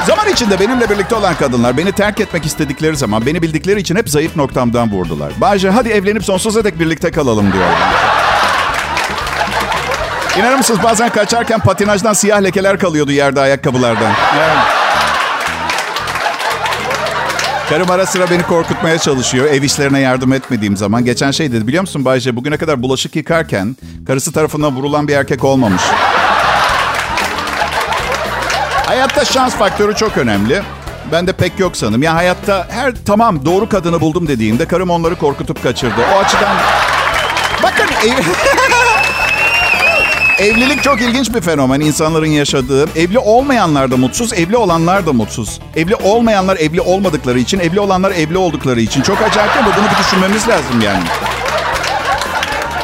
Zaman 0.07 0.29
içinde 0.29 0.59
benimle 0.59 0.89
birlikte 0.89 1.15
olan 1.15 1.35
kadınlar 1.35 1.77
beni 1.77 1.91
terk 1.91 2.19
etmek 2.19 2.45
istedikleri 2.45 2.95
zaman 2.95 3.25
beni 3.25 3.41
bildikleri 3.41 3.79
için 3.79 3.95
hep 3.95 4.09
zayıf 4.09 4.35
noktamdan 4.35 4.91
vurdular. 4.91 5.31
Bayce 5.41 5.69
hadi 5.69 5.89
evlenip 5.89 6.23
sonsuza 6.25 6.63
dek 6.63 6.79
birlikte 6.79 7.11
kalalım 7.11 7.53
diyorlar. 7.53 8.04
İnanır 10.39 10.55
mısınız 10.55 10.83
bazen 10.83 11.09
kaçarken 11.09 11.59
patinajdan 11.59 12.13
siyah 12.13 12.43
lekeler 12.43 12.79
kalıyordu 12.79 13.11
yerde 13.11 13.41
ayakkabılardan. 13.41 14.11
Evet. 14.37 14.57
Karım 17.69 17.91
ara 17.91 18.05
sıra 18.05 18.29
beni 18.29 18.43
korkutmaya 18.43 18.97
çalışıyor. 18.97 19.45
Ev 19.45 19.63
işlerine 19.63 19.99
yardım 19.99 20.33
etmediğim 20.33 20.77
zaman. 20.77 21.05
Geçen 21.05 21.31
şey 21.31 21.51
dedi 21.51 21.67
biliyor 21.67 21.81
musun 21.81 22.05
Bayce 22.05 22.35
bugüne 22.35 22.57
kadar 22.57 22.81
bulaşık 22.81 23.15
yıkarken 23.15 23.75
karısı 24.07 24.31
tarafından 24.31 24.75
vurulan 24.75 25.07
bir 25.07 25.15
erkek 25.15 25.43
olmamış. 25.43 25.81
Hayatta 28.85 29.25
şans 29.25 29.55
faktörü 29.55 29.95
çok 29.95 30.17
önemli. 30.17 30.61
Ben 31.11 31.27
de 31.27 31.33
pek 31.33 31.59
yok 31.59 31.77
sanırım. 31.77 32.03
Ya 32.03 32.15
hayatta 32.15 32.67
her 32.69 32.93
tamam 33.05 33.45
doğru 33.45 33.69
kadını 33.69 34.01
buldum 34.01 34.27
dediğimde 34.27 34.65
karım 34.67 34.89
onları 34.89 35.15
korkutup 35.15 35.63
kaçırdı. 35.63 36.01
O 36.15 36.19
açıdan 36.19 36.55
bakın. 37.63 37.85
Evlilik 40.39 40.83
çok 40.83 41.01
ilginç 41.01 41.33
bir 41.33 41.41
fenomen 41.41 41.79
insanların 41.79 42.25
yaşadığı. 42.25 42.99
Evli 42.99 43.19
olmayanlar 43.19 43.91
da 43.91 43.97
mutsuz, 43.97 44.33
evli 44.33 44.57
olanlar 44.57 45.05
da 45.05 45.13
mutsuz. 45.13 45.59
Evli 45.75 45.95
olmayanlar 45.95 46.57
evli 46.57 46.81
olmadıkları 46.81 47.39
için, 47.39 47.59
evli 47.59 47.79
olanlar 47.79 48.11
evli 48.11 48.37
oldukları 48.37 48.81
için. 48.81 49.01
Çok 49.01 49.21
acayip 49.21 49.55
mi? 49.55 49.61
Bunu 49.65 49.85
bir 49.91 50.03
düşünmemiz 50.03 50.47
lazım 50.47 50.81
yani. 50.81 51.03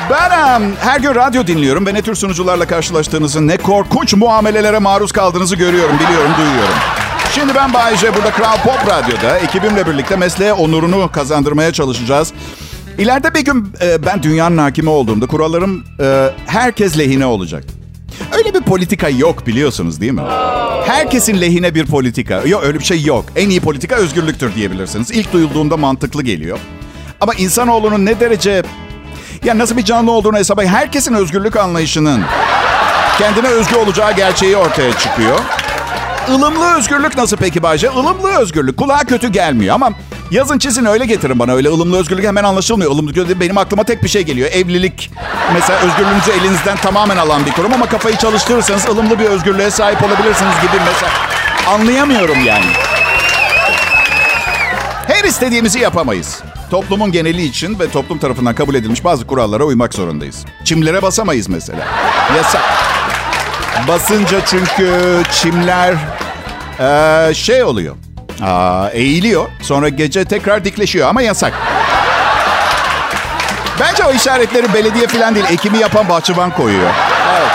Ben 0.09 0.59
um, 0.61 0.73
her 0.79 0.99
gün 0.99 1.15
radyo 1.15 1.47
dinliyorum 1.47 1.85
ve 1.85 1.93
ne 1.93 2.01
tür 2.01 2.15
sunucularla 2.15 2.67
karşılaştığınızı, 2.67 3.47
ne 3.47 3.57
korkunç 3.57 4.13
muamelelere 4.13 4.79
maruz 4.79 5.11
kaldığınızı 5.11 5.55
görüyorum, 5.55 5.95
biliyorum, 5.99 6.31
duyuyorum. 6.37 6.75
Şimdi 7.35 7.55
ben 7.55 7.73
Bayece, 7.73 8.15
burada 8.15 8.31
Kral 8.31 8.57
Pop 8.63 8.87
Radyo'da 8.87 9.37
ekibimle 9.37 9.87
birlikte 9.87 10.15
mesleğe 10.15 10.53
onurunu 10.53 11.11
kazandırmaya 11.11 11.73
çalışacağız. 11.73 12.33
İleride 13.01 13.33
bir 13.33 13.45
gün 13.45 13.73
e, 13.81 14.05
ben 14.05 14.23
dünyanın 14.23 14.57
hakimi 14.57 14.89
olduğumda 14.89 15.27
kurallarım 15.27 15.83
e, 15.99 16.29
herkes 16.45 16.97
lehine 16.97 17.25
olacak. 17.25 17.63
Öyle 18.37 18.53
bir 18.53 18.61
politika 18.61 19.09
yok 19.09 19.47
biliyorsunuz 19.47 20.01
değil 20.01 20.11
mi? 20.11 20.21
Herkesin 20.85 21.41
lehine 21.41 21.75
bir 21.75 21.85
politika. 21.85 22.41
Yok 22.45 22.63
öyle 22.63 22.79
bir 22.79 22.83
şey 22.83 23.03
yok. 23.03 23.25
En 23.35 23.49
iyi 23.49 23.59
politika 23.61 23.95
özgürlüktür 23.95 24.55
diyebilirsiniz. 24.55 25.11
İlk 25.11 25.33
duyulduğunda 25.33 25.77
mantıklı 25.77 26.23
geliyor. 26.23 26.57
Ama 27.21 27.33
insanoğlunun 27.33 28.05
ne 28.05 28.19
derece... 28.19 28.63
Ya 29.43 29.57
nasıl 29.57 29.77
bir 29.77 29.83
canlı 29.83 30.11
olduğunu 30.11 30.37
hesaba... 30.37 30.63
Herkesin 30.63 31.13
özgürlük 31.13 31.55
anlayışının 31.57 32.21
kendine 33.17 33.47
özgü 33.47 33.75
olacağı 33.75 34.15
gerçeği 34.15 34.57
ortaya 34.57 34.97
çıkıyor. 34.97 35.39
Ilımlı 36.29 36.77
özgürlük 36.77 37.17
nasıl 37.17 37.37
peki 37.37 37.63
Bayce? 37.63 37.87
Ilımlı 37.87 38.37
özgürlük. 38.37 38.77
Kulağa 38.77 38.99
kötü 38.99 39.27
gelmiyor 39.27 39.75
ama 39.75 39.91
yazın 40.31 40.57
çizin 40.57 40.85
öyle 40.85 41.05
getirin 41.05 41.39
bana. 41.39 41.53
Öyle 41.53 41.69
ılımlı 41.69 41.99
özgürlük 41.99 42.25
hemen 42.25 42.43
anlaşılmıyor. 42.43 42.91
Ilımlı 42.91 43.09
özgürlük 43.09 43.39
benim 43.39 43.57
aklıma 43.57 43.83
tek 43.83 44.03
bir 44.03 44.09
şey 44.09 44.21
geliyor. 44.21 44.49
Evlilik 44.51 45.11
mesela 45.53 45.79
özgürlüğünüzü 45.79 46.31
elinizden 46.31 46.77
tamamen 46.77 47.17
alan 47.17 47.45
bir 47.45 47.51
kurum 47.51 47.73
ama 47.73 47.85
kafayı 47.85 48.15
çalıştırırsanız 48.15 48.85
ılımlı 48.85 49.19
bir 49.19 49.25
özgürlüğe 49.25 49.71
sahip 49.71 50.03
olabilirsiniz 50.03 50.55
gibi 50.61 50.81
mesela. 50.85 51.11
Anlayamıyorum 51.67 52.45
yani. 52.45 52.65
Her 55.07 55.23
istediğimizi 55.23 55.79
yapamayız. 55.79 56.41
Toplumun 56.71 57.11
geneli 57.11 57.43
için 57.43 57.79
ve 57.79 57.89
toplum 57.89 58.17
tarafından 58.17 58.55
kabul 58.55 58.75
edilmiş 58.75 59.03
bazı 59.03 59.27
kurallara 59.27 59.63
uymak 59.63 59.93
zorundayız. 59.93 60.45
Çimlere 60.63 61.01
basamayız 61.01 61.49
mesela. 61.49 61.87
Yasak. 62.37 62.61
Basınca 63.87 64.45
çünkü 64.45 65.21
çimler 65.31 65.95
ee, 66.79 67.33
şey 67.33 67.63
oluyor. 67.63 67.95
Aa, 68.41 68.89
eğiliyor. 68.93 69.45
Sonra 69.61 69.89
gece 69.89 70.25
tekrar 70.25 70.65
dikleşiyor 70.65 71.09
ama 71.09 71.21
yasak. 71.21 71.53
Bence 73.79 74.03
o 74.03 74.11
işaretleri 74.13 74.73
belediye 74.73 75.07
falan 75.07 75.35
değil, 75.35 75.45
ekimi 75.49 75.77
yapan 75.77 76.09
bahçıvan 76.09 76.51
koyuyor. 76.51 76.89
Evet. 77.39 77.51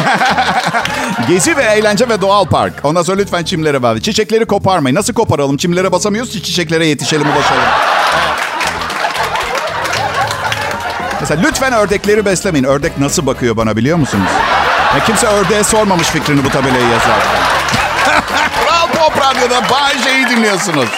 Gezi 1.28 1.56
ve 1.56 1.62
eğlence 1.62 2.08
ve 2.08 2.20
doğal 2.20 2.44
park. 2.44 2.74
Ondan 2.84 3.02
sonra 3.02 3.16
lütfen 3.16 3.44
çimlere 3.44 3.82
bağlı. 3.82 4.00
Çiçekleri 4.00 4.44
koparmayın. 4.46 4.96
Nasıl 4.96 5.12
koparalım? 5.14 5.56
Çimlere 5.56 5.92
basamıyoruz 5.92 6.32
ki 6.32 6.42
çiçeklere 6.42 6.86
yetişelim, 6.86 7.26
ulaşalım. 7.26 7.62
Mesela 11.20 11.40
lütfen 11.46 11.72
ördekleri 11.72 12.24
beslemeyin. 12.24 12.64
Ördek 12.64 12.98
nasıl 12.98 13.26
bakıyor 13.26 13.56
bana 13.56 13.76
biliyor 13.76 13.98
musunuz? 13.98 14.30
Ya 14.96 15.04
kimse 15.04 15.26
ördeğe 15.26 15.64
sormamış 15.64 16.08
fikrini 16.08 16.44
bu 16.44 16.48
tabelayı 16.50 16.88
yazarken. 16.88 17.40
Pop 19.00 19.16
Radyo'da 19.20 19.62
Bay 19.70 19.98
J'yi 20.04 20.28
dinliyorsunuz. 20.36 20.88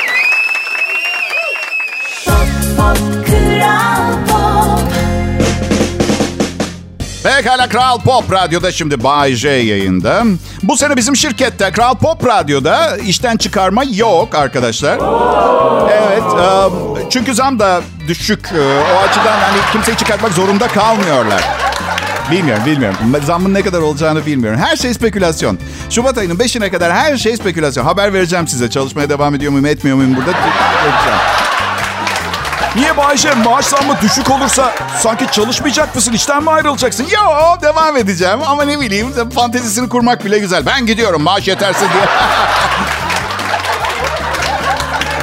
Pop 2.27 2.47
Pop 2.77 2.99
Kral 3.27 4.13
Pop 4.29 4.81
Pekala 7.23 7.69
Kral 7.69 7.99
Pop 7.99 8.33
Radyo'da 8.33 8.73
şimdi 8.73 9.05
Bay 9.05 9.33
J 9.35 9.49
yayında. 9.49 10.23
Bu 10.63 10.77
sene 10.77 10.97
bizim 10.97 11.17
şirkette 11.17 11.71
Kral 11.73 11.95
Pop 11.95 12.27
Radyo'da 12.27 12.97
işten 12.97 13.37
çıkarma 13.37 13.83
yok 13.93 14.35
arkadaşlar. 14.35 14.99
Evet. 15.93 16.23
e, 17.03 17.11
çünkü 17.11 17.35
zam 17.35 17.59
da 17.59 17.81
düşük. 18.09 18.47
E, 18.53 18.61
O 18.95 18.99
açıdan 19.09 19.39
hani 19.41 19.59
kimseyi 19.73 19.97
çıkartmak 19.97 20.33
zorunda 20.33 20.69
kalmıyorlar. 20.69 21.43
Bilmiyorum, 22.33 22.63
bilmiyorum. 22.67 22.97
Zammın 23.27 23.55
ne 23.55 23.63
kadar 23.63 23.79
olacağını 23.79 24.27
bilmiyorum. 24.27 24.61
Her 24.61 24.77
şey 24.77 24.95
spekülasyon. 24.95 25.59
Şubat 25.91 26.19
ayının 26.19 26.37
5'ine 26.37 26.71
kadar 26.71 26.93
her 26.93 27.17
şey 27.17 27.37
spekülasyon. 27.37 27.85
Haber 27.85 28.13
vereceğim 28.13 28.49
size. 28.49 28.71
Çalışmaya 28.71 29.09
devam 29.09 29.35
ediyor 29.35 29.53
muyum, 29.53 29.67
etmiyor 29.67 29.97
muyum 29.97 30.17
burada? 30.17 30.31
Edeceğim. 30.31 31.19
Niye 32.77 32.97
Bayşe 32.97 33.35
maaş 33.35 33.65
zammı 33.65 34.01
düşük 34.03 34.31
olursa 34.31 34.75
sanki 34.99 35.27
çalışmayacak 35.33 35.95
mısın? 35.95 36.13
İşten 36.13 36.43
mi 36.43 36.51
ayrılacaksın? 36.51 37.05
Yo 37.05 37.61
devam 37.63 37.97
edeceğim 37.97 38.39
ama 38.47 38.65
ne 38.65 38.81
bileyim 38.81 39.13
fantezisini 39.35 39.89
kurmak 39.89 40.25
bile 40.25 40.39
güzel. 40.39 40.67
Ben 40.67 40.87
gidiyorum 40.87 41.23
maaş 41.23 41.49
yetersiz 41.49 41.89
diye. 41.93 42.05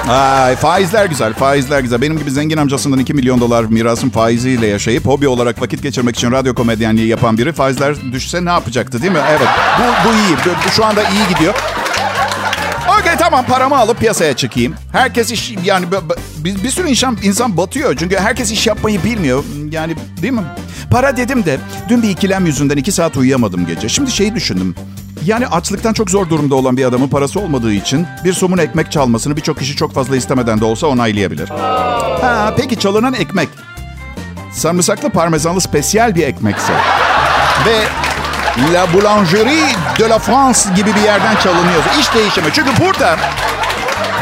Ay, 0.09 0.55
faizler 0.55 1.05
güzel, 1.05 1.33
faizler 1.33 1.79
güzel. 1.79 2.01
Benim 2.01 2.17
gibi 2.17 2.31
zengin 2.31 2.57
amcasından 2.57 2.99
2 2.99 3.13
milyon 3.13 3.41
dolar 3.41 3.63
mirasın 3.63 4.09
faiziyle 4.09 4.67
yaşayıp 4.67 5.05
hobi 5.05 5.27
olarak 5.27 5.61
vakit 5.61 5.83
geçirmek 5.83 6.15
için 6.15 6.31
radyo 6.31 6.53
komedyenliği 6.53 7.07
yapan 7.07 7.37
biri 7.37 7.53
faizler 7.53 8.11
düşse 8.11 8.45
ne 8.45 8.49
yapacaktı 8.49 9.01
değil 9.01 9.13
mi? 9.13 9.19
Evet, 9.29 9.47
bu, 9.79 10.09
bu 10.09 10.13
iyi. 10.13 10.55
Bu, 10.67 10.71
şu 10.71 10.85
anda 10.85 11.01
iyi 11.03 11.33
gidiyor. 11.33 11.53
Okey 12.99 13.15
tamam 13.19 13.45
paramı 13.45 13.77
alıp 13.77 13.99
piyasaya 13.99 14.35
çıkayım. 14.35 14.73
Herkes 14.91 15.31
iş 15.31 15.53
yani 15.63 15.85
bir, 16.37 16.63
bir 16.63 16.69
sürü 16.69 16.87
insan, 16.89 17.17
insan 17.23 17.57
batıyor. 17.57 17.95
Çünkü 17.99 18.17
herkes 18.17 18.51
iş 18.51 18.67
yapmayı 18.67 19.03
bilmiyor. 19.03 19.43
Yani 19.71 19.95
değil 20.21 20.33
mi? 20.33 20.43
Para 20.91 21.17
dedim 21.17 21.45
de 21.45 21.57
dün 21.89 22.03
bir 22.03 22.09
ikilem 22.09 22.45
yüzünden 22.45 22.77
iki 22.77 22.91
saat 22.91 23.17
uyuyamadım 23.17 23.65
gece. 23.65 23.89
Şimdi 23.89 24.11
şeyi 24.11 24.35
düşündüm. 24.35 24.75
Yani 25.29 25.47
açlıktan 25.47 25.93
çok 25.93 26.09
zor 26.09 26.29
durumda 26.29 26.55
olan 26.55 26.77
bir 26.77 26.85
adamın 26.85 27.07
parası 27.07 27.39
olmadığı 27.39 27.73
için 27.73 28.07
bir 28.23 28.33
somun 28.33 28.57
ekmek 28.57 28.91
çalmasını 28.91 29.37
birçok 29.37 29.59
kişi 29.59 29.75
çok 29.75 29.93
fazla 29.93 30.15
istemeden 30.15 30.61
de 30.61 30.65
olsa 30.65 30.87
onaylayabilir. 30.87 31.49
Ha, 32.21 32.53
peki 32.57 32.79
çalınan 32.79 33.13
ekmek 33.13 33.49
sarımsaklı 34.51 35.09
parmesanlı 35.09 35.61
spesiyel 35.61 36.15
bir 36.15 36.27
ekmekse 36.27 36.73
ve 37.65 37.83
La 38.73 38.93
Boulangerie 38.93 39.75
de 39.99 40.09
la 40.09 40.19
France 40.19 40.59
gibi 40.75 40.95
bir 40.95 41.01
yerden 41.01 41.35
çalınıyorsa 41.35 41.91
iş 41.99 42.13
değişimi. 42.13 42.47
Çünkü 42.53 42.69
burada 42.85 43.17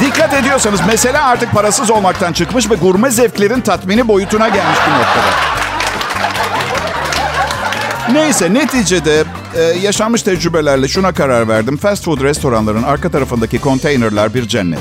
dikkat 0.02 0.34
ediyorsanız 0.34 0.86
mesele 0.88 1.20
artık 1.20 1.52
parasız 1.52 1.92
olmaktan 1.92 2.34
çıkmış 2.34 2.70
ve 2.70 2.76
gurme 2.76 3.12
zevklerin 3.12 3.62
tatmini 3.62 4.08
boyutuna 4.08 4.48
gelmiş 4.48 4.80
bir 4.88 4.94
noktada. 4.94 5.32
Neyse 8.12 8.54
neticede 8.54 9.24
e, 9.58 9.62
yaşanmış 9.62 10.22
tecrübelerle 10.22 10.88
şuna 10.88 11.12
karar 11.14 11.48
verdim. 11.48 11.78
Fast 11.78 12.04
food 12.06 12.22
restoranların 12.22 12.84
arka 12.84 13.10
tarafındaki 13.10 13.60
konteynerler 13.60 14.34
bir 14.34 14.48
cennet. 14.48 14.80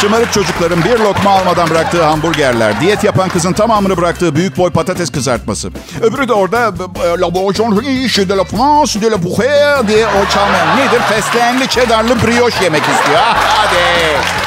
Şımarık 0.00 0.32
çocukların 0.32 0.84
bir 0.84 0.98
lokma 0.98 1.30
almadan 1.30 1.70
bıraktığı 1.70 2.02
hamburgerler, 2.04 2.80
diyet 2.80 3.04
yapan 3.04 3.28
kızın 3.28 3.52
tamamını 3.52 3.96
bıraktığı 3.96 4.36
büyük 4.36 4.56
boy 4.58 4.70
patates 4.70 5.10
kızartması. 5.10 5.70
Öbürü 6.02 6.28
de 6.28 6.32
orada 6.32 6.72
La 7.20 7.34
Boulangerie 7.34 8.28
de 8.28 8.36
la 8.36 8.44
France 8.44 9.02
de 9.02 9.10
la 9.10 9.22
Boucher 9.22 9.88
diye 9.88 10.06
o 10.06 10.30
çalmayan 10.34 10.76
nedir? 10.76 11.00
Fesleğenli 11.08 11.68
cheddarlı 11.68 12.16
brioche 12.22 12.64
yemek 12.64 12.82
istiyor. 12.82 13.18
Ah, 13.20 13.36
Hadi. 13.36 14.45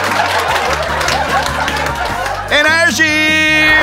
Enerji, 2.52 3.04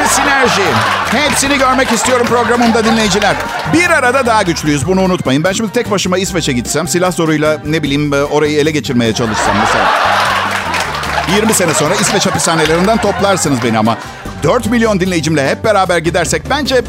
sinerji. 0.09 0.63
Hepsini 1.11 1.59
görmek 1.59 1.93
istiyorum 1.93 2.27
programımda 2.27 2.85
dinleyiciler. 2.85 3.37
Bir 3.73 3.91
arada 3.91 4.27
daha 4.27 4.43
güçlüyüz 4.43 4.87
bunu 4.87 5.01
unutmayın. 5.01 5.45
Ben 5.45 5.53
şimdi 5.53 5.73
tek 5.73 5.91
başıma 5.91 6.19
İsveç'e 6.19 6.53
gitsem 6.53 6.89
silah 6.89 7.13
zoruyla 7.13 7.59
ne 7.65 7.83
bileyim 7.83 8.13
e, 8.15 8.23
orayı 8.23 8.59
ele 8.59 8.71
geçirmeye 8.71 9.15
çalışsam 9.15 9.57
mesela. 9.61 9.91
20 11.37 11.55
sene 11.55 11.75
sonra 11.75 11.95
İsveç 11.95 12.27
hapishanelerinden 12.27 12.97
toplarsınız 12.99 13.59
beni 13.65 13.79
ama 13.79 13.99
4 14.43 14.67
milyon 14.67 15.01
dinleyicimle 15.01 15.51
hep 15.51 15.65
beraber 15.65 15.99
gidersek 15.99 16.43
bence 16.51 16.83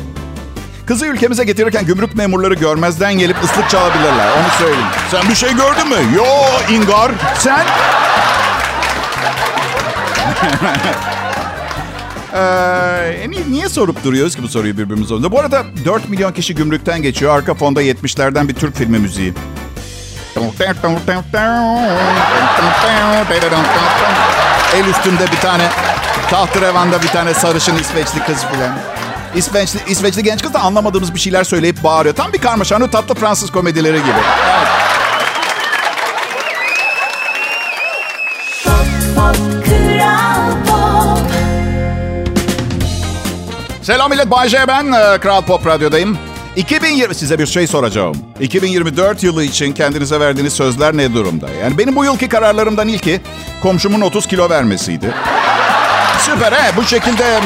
kızı 0.86 1.06
ülkemize 1.06 1.44
getirirken 1.44 1.86
gümrük 1.86 2.16
memurları 2.16 2.54
görmezden 2.54 3.14
gelip 3.14 3.44
ıslık 3.44 3.70
çalabilirler. 3.70 4.28
Onu 4.28 4.50
söyleyeyim. 4.60 4.88
Sen 5.12 5.30
bir 5.30 5.36
şey 5.36 5.50
gördün 5.56 5.90
mü? 5.90 6.16
Yo 6.16 6.26
Ingar. 6.70 7.12
Sen? 7.40 7.66
Ee, 12.34 13.30
ni- 13.30 13.52
niye 13.52 13.70
sorup 13.70 14.04
duruyoruz 14.04 14.36
ki 14.36 14.44
bu 14.44 14.48
soruyu 14.48 14.78
birbirimize? 14.78 15.14
önünde? 15.14 15.32
Bu 15.32 15.40
arada 15.40 15.64
4 15.86 16.10
milyon 16.10 16.32
kişi 16.34 16.56
gümrükten 16.56 17.02
geçiyor. 17.02 17.36
Arka 17.38 17.54
fonda 17.54 17.82
70'lerden 17.84 18.48
bir 18.50 18.54
Türk 18.54 18.76
filmi 18.76 19.00
müziği. 19.00 19.34
El 24.76 24.86
üstünde 24.88 25.32
bir 25.32 25.38
tane 25.42 25.64
tahtrevanda 26.30 27.02
bir 27.02 27.08
tane 27.08 27.34
sarışın 27.34 27.76
İsveçli 27.78 28.20
kız 28.20 28.38
filan. 28.46 28.78
İsveçli, 29.36 29.80
İsveçli 29.88 30.24
genç 30.24 30.42
kız 30.44 30.54
da 30.54 30.60
anlamadığımız 30.60 31.14
bir 31.16 31.20
şeyler 31.20 31.44
söyleyip 31.44 31.84
bağırıyor. 31.84 32.16
Tam 32.16 32.34
bir 32.34 32.38
karmaşanın 32.38 32.88
tatlı 32.88 33.16
Fransız 33.16 33.52
komedileri 33.52 33.98
gibi. 33.98 34.12
Evet. 34.50 34.68
Selam 43.88 44.10
millet, 44.10 44.32
Bay 44.32 44.50
J 44.50 44.68
ben. 44.68 44.92
Ee, 44.92 45.18
Kral 45.18 45.42
Pop 45.42 45.68
Radyo'dayım. 45.68 46.18
2020 46.56 47.16
size 47.16 47.40
bir 47.40 47.46
şey 47.46 47.68
soracağım. 47.68 48.16
2024 48.40 49.24
yılı 49.24 49.44
için 49.44 49.74
kendinize 49.74 50.20
verdiğiniz 50.20 50.54
sözler 50.54 50.98
ne 50.98 51.14
durumda? 51.14 51.50
Yani 51.50 51.78
benim 51.78 51.96
bu 51.96 52.06
yılki 52.06 52.30
kararlarımdan 52.30 52.88
ilki 52.88 53.22
komşumun 53.62 54.02
30 54.02 54.28
kilo 54.28 54.50
vermesiydi. 54.50 55.14
Süper 56.20 56.52
he 56.52 56.78
bu 56.78 56.84
şekilde 56.84 57.40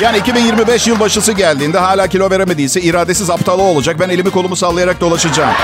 yani 0.00 0.18
2025 0.18 0.86
yılbaşısı 0.86 1.32
geldiğinde 1.32 1.78
hala 1.78 2.06
kilo 2.06 2.30
veremediyse 2.30 2.80
iradesiz 2.80 3.30
aptalı 3.30 3.62
olacak. 3.62 3.96
Ben 4.00 4.08
elimi 4.08 4.30
kolumu 4.30 4.56
sallayarak 4.56 5.00
dolaşacağım. 5.00 5.54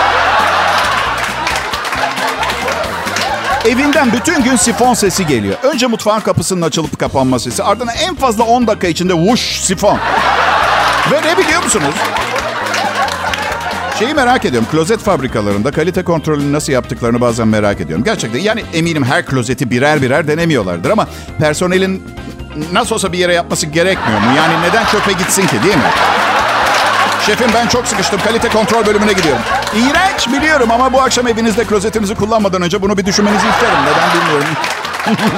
Evinden 3.68 4.12
bütün 4.12 4.42
gün 4.42 4.56
sifon 4.56 4.94
sesi 4.94 5.26
geliyor. 5.26 5.56
Önce 5.62 5.86
mutfağın 5.86 6.20
kapısının 6.20 6.62
açılıp 6.62 6.98
kapanma 6.98 7.38
sesi. 7.38 7.62
Ardından 7.62 7.94
en 8.08 8.14
fazla 8.14 8.44
10 8.44 8.66
dakika 8.66 8.88
içinde 8.88 9.14
vuş 9.14 9.40
sifon. 9.40 9.98
Ve 11.12 11.22
ne 11.22 11.38
biliyor 11.38 11.62
musunuz? 11.62 11.94
Şeyi 13.98 14.14
merak 14.14 14.44
ediyorum. 14.44 14.68
Klozet 14.72 15.00
fabrikalarında 15.00 15.70
kalite 15.70 16.02
kontrolünü 16.04 16.52
nasıl 16.52 16.72
yaptıklarını 16.72 17.20
bazen 17.20 17.48
merak 17.48 17.80
ediyorum. 17.80 18.04
Gerçekten 18.04 18.40
yani 18.40 18.64
eminim 18.74 19.04
her 19.04 19.26
klozeti 19.26 19.70
birer 19.70 20.02
birer 20.02 20.28
denemiyorlardır 20.28 20.90
ama 20.90 21.06
personelin 21.38 22.02
nasıl 22.72 22.94
olsa 22.94 23.12
bir 23.12 23.18
yere 23.18 23.34
yapması 23.34 23.66
gerekmiyor 23.66 24.20
mu? 24.20 24.26
Yani 24.36 24.54
neden 24.68 24.86
çöpe 24.86 25.12
gitsin 25.12 25.46
ki 25.46 25.62
değil 25.64 25.76
mi? 25.76 25.90
Şefim 27.28 27.48
ben 27.54 27.66
çok 27.66 27.86
sıkıştım. 27.86 28.20
Kalite 28.24 28.48
kontrol 28.48 28.86
bölümüne 28.86 29.12
gidiyorum. 29.12 29.42
İğrenç 29.74 30.28
biliyorum 30.28 30.70
ama 30.70 30.92
bu 30.92 31.00
akşam 31.00 31.26
evinizde 31.26 31.64
klozetinizi 31.64 32.14
kullanmadan 32.14 32.62
önce 32.62 32.82
bunu 32.82 32.98
bir 32.98 33.06
düşünmenizi 33.06 33.48
isterim. 33.48 33.78
Neden 33.84 34.20
bilmiyorum. 34.20 34.48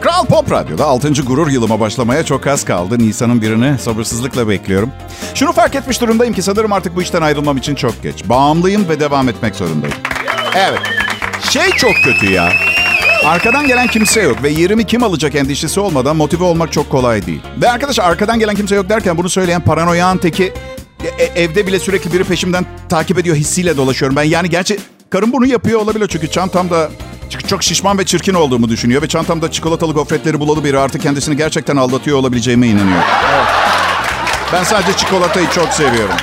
Kral 0.00 0.26
Pop 0.26 0.52
Radyo'da 0.52 0.84
6. 0.84 1.12
gurur 1.12 1.48
yılıma 1.48 1.80
başlamaya 1.80 2.24
çok 2.24 2.46
az 2.46 2.64
kaldı. 2.64 2.98
Nisan'ın 2.98 3.42
birini 3.42 3.78
sabırsızlıkla 3.78 4.48
bekliyorum. 4.48 4.92
Şunu 5.34 5.52
fark 5.52 5.74
etmiş 5.74 6.00
durumdayım 6.00 6.34
ki 6.34 6.42
sanırım 6.42 6.72
artık 6.72 6.96
bu 6.96 7.02
işten 7.02 7.22
ayrılmam 7.22 7.56
için 7.56 7.74
çok 7.74 8.02
geç. 8.02 8.28
Bağımlıyım 8.28 8.88
ve 8.88 9.00
devam 9.00 9.28
etmek 9.28 9.54
zorundayım. 9.56 9.96
Evet. 10.56 10.80
Şey 11.50 11.70
çok 11.70 11.94
kötü 12.04 12.30
ya. 12.30 12.52
Arkadan 13.26 13.66
gelen 13.66 13.86
kimse 13.86 14.22
yok 14.22 14.42
ve 14.42 14.48
yerimi 14.48 14.84
kim 14.86 15.02
alacak 15.02 15.34
endişesi 15.34 15.80
olmadan 15.80 16.16
motive 16.16 16.44
olmak 16.44 16.72
çok 16.72 16.90
kolay 16.90 17.26
değil. 17.26 17.40
Ve 17.62 17.70
arkadaş 17.70 17.98
arkadan 17.98 18.38
gelen 18.38 18.54
kimse 18.54 18.74
yok 18.74 18.88
derken 18.88 19.16
bunu 19.18 19.28
söyleyen 19.28 19.60
paranoyan 19.60 20.18
teki 20.18 20.52
e- 21.04 21.24
e- 21.24 21.42
evde 21.42 21.66
bile 21.66 21.78
sürekli 21.78 22.12
biri 22.12 22.24
peşimden 22.24 22.66
takip 22.88 23.18
ediyor 23.18 23.36
hissiyle 23.36 23.76
dolaşıyorum 23.76 24.16
ben. 24.16 24.22
Yani 24.22 24.50
gerçi 24.50 24.78
karım 25.10 25.32
bunu 25.32 25.46
yapıyor 25.46 25.80
olabilir 25.80 26.08
çünkü 26.08 26.30
çantamda 26.30 26.90
çok- 27.30 27.48
çok 27.48 27.62
şişman 27.62 27.98
ve 27.98 28.04
çirkin 28.06 28.34
olduğumu 28.34 28.68
düşünüyor 28.68 29.02
ve 29.02 29.08
çantamda 29.08 29.50
çikolatalı 29.50 29.92
gofretleri 29.92 30.40
bulalı 30.40 30.64
biri 30.64 30.78
artık 30.78 31.02
kendisini 31.02 31.36
gerçekten 31.36 31.76
aldatıyor 31.76 32.18
olabileceğime 32.18 32.66
inanıyor. 32.66 33.02
Evet. 33.34 33.46
Ben 34.52 34.64
sadece 34.64 34.96
çikolatayı 34.96 35.46
çok 35.54 35.68
seviyorum. 35.68 36.14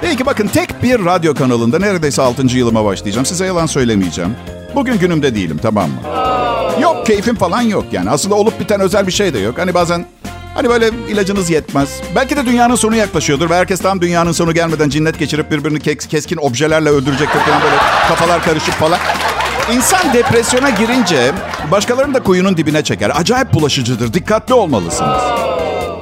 Peki 0.00 0.26
bakın 0.26 0.46
tek 0.48 0.82
bir 0.82 1.04
radyo 1.04 1.34
kanalında 1.34 1.78
neredeyse 1.78 2.22
6. 2.22 2.42
yılıma 2.58 2.84
başlayacağım. 2.84 3.26
Size 3.26 3.46
yalan 3.46 3.66
söylemeyeceğim. 3.66 4.34
Bugün 4.74 4.98
günümde 4.98 5.34
değilim 5.34 5.58
tamam 5.62 5.90
mı? 5.90 5.96
Yok 6.82 7.06
keyfim 7.06 7.36
falan 7.36 7.60
yok 7.62 7.84
yani. 7.92 8.10
Aslında 8.10 8.34
olup 8.34 8.60
biten 8.60 8.80
özel 8.80 9.06
bir 9.06 9.12
şey 9.12 9.34
de 9.34 9.38
yok. 9.38 9.58
Hani 9.58 9.74
bazen 9.74 10.06
hani 10.54 10.68
böyle 10.68 10.88
ilacınız 11.08 11.50
yetmez. 11.50 12.00
Belki 12.16 12.36
de 12.36 12.46
dünyanın 12.46 12.74
sonu 12.74 12.96
yaklaşıyordur 12.96 13.50
ve 13.50 13.56
herkes 13.56 13.80
tam 13.80 14.00
dünyanın 14.00 14.32
sonu 14.32 14.54
gelmeden 14.54 14.88
cinnet 14.88 15.18
geçirip 15.18 15.50
birbirini 15.50 15.80
kes- 15.80 16.06
keskin 16.08 16.36
objelerle 16.36 16.88
öldürecektir 16.88 17.40
falan 17.40 17.62
böyle 17.62 17.76
kafalar 18.08 18.42
karışık 18.42 18.74
falan. 18.74 18.98
İnsan 19.74 20.12
depresyona 20.14 20.70
girince 20.70 21.32
başkalarını 21.70 22.14
da 22.14 22.22
kuyunun 22.22 22.56
dibine 22.56 22.84
çeker. 22.84 23.12
Acayip 23.14 23.54
bulaşıcıdır. 23.54 24.14
Dikkatli 24.14 24.54
olmalısınız. 24.54 25.22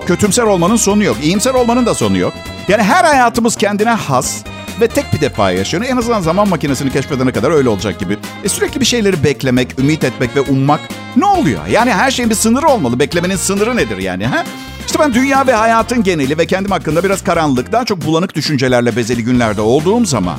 Kötümser 0.07 0.43
olmanın 0.43 0.77
sonu 0.77 1.05
yok. 1.05 1.17
İyimser 1.23 1.55
olmanın 1.55 1.87
da 1.87 1.95
sonu 1.95 2.19
yok. 2.19 2.33
Yani 2.69 2.83
her 2.83 3.05
hayatımız 3.05 3.57
kendine 3.57 3.91
has 3.91 4.37
ve 4.81 4.89
tek 4.89 5.13
bir 5.13 5.21
defa 5.21 5.51
yaşıyor. 5.51 5.85
En 5.89 5.97
azından 5.97 6.21
zaman 6.21 6.49
makinesini 6.49 6.93
keşfedene 6.93 7.33
kadar 7.33 7.51
öyle 7.51 7.69
olacak 7.69 8.01
gibi. 8.01 8.19
E 8.45 8.49
sürekli 8.49 8.81
bir 8.81 8.87
şeyleri 8.87 9.25
beklemek, 9.25 9.79
ümit 9.79 10.05
etmek 10.05 10.37
ve 10.37 10.41
ummak 10.41 10.81
ne 11.17 11.27
oluyor? 11.27 11.67
Yani 11.67 11.93
her 11.93 12.11
şeyin 12.11 12.31
bir 12.31 12.35
sınırı 12.35 12.69
olmalı. 12.69 12.99
Beklemenin 12.99 13.37
sınırı 13.37 13.77
nedir 13.77 13.99
yani? 13.99 14.27
Ha? 14.27 14.45
İşte 14.87 14.99
ben 14.99 15.15
dünya 15.15 15.47
ve 15.47 15.53
hayatın 15.53 16.03
geneli 16.03 16.39
ve 16.39 16.47
kendim 16.47 16.71
hakkında 16.71 17.05
biraz 17.05 17.25
karanlık, 17.25 17.73
daha 17.73 17.85
çok 17.85 18.07
bulanık 18.07 18.35
düşüncelerle 18.35 18.97
bezeli 18.97 19.25
günlerde 19.25 19.61
olduğum 19.61 20.07
zaman 20.07 20.39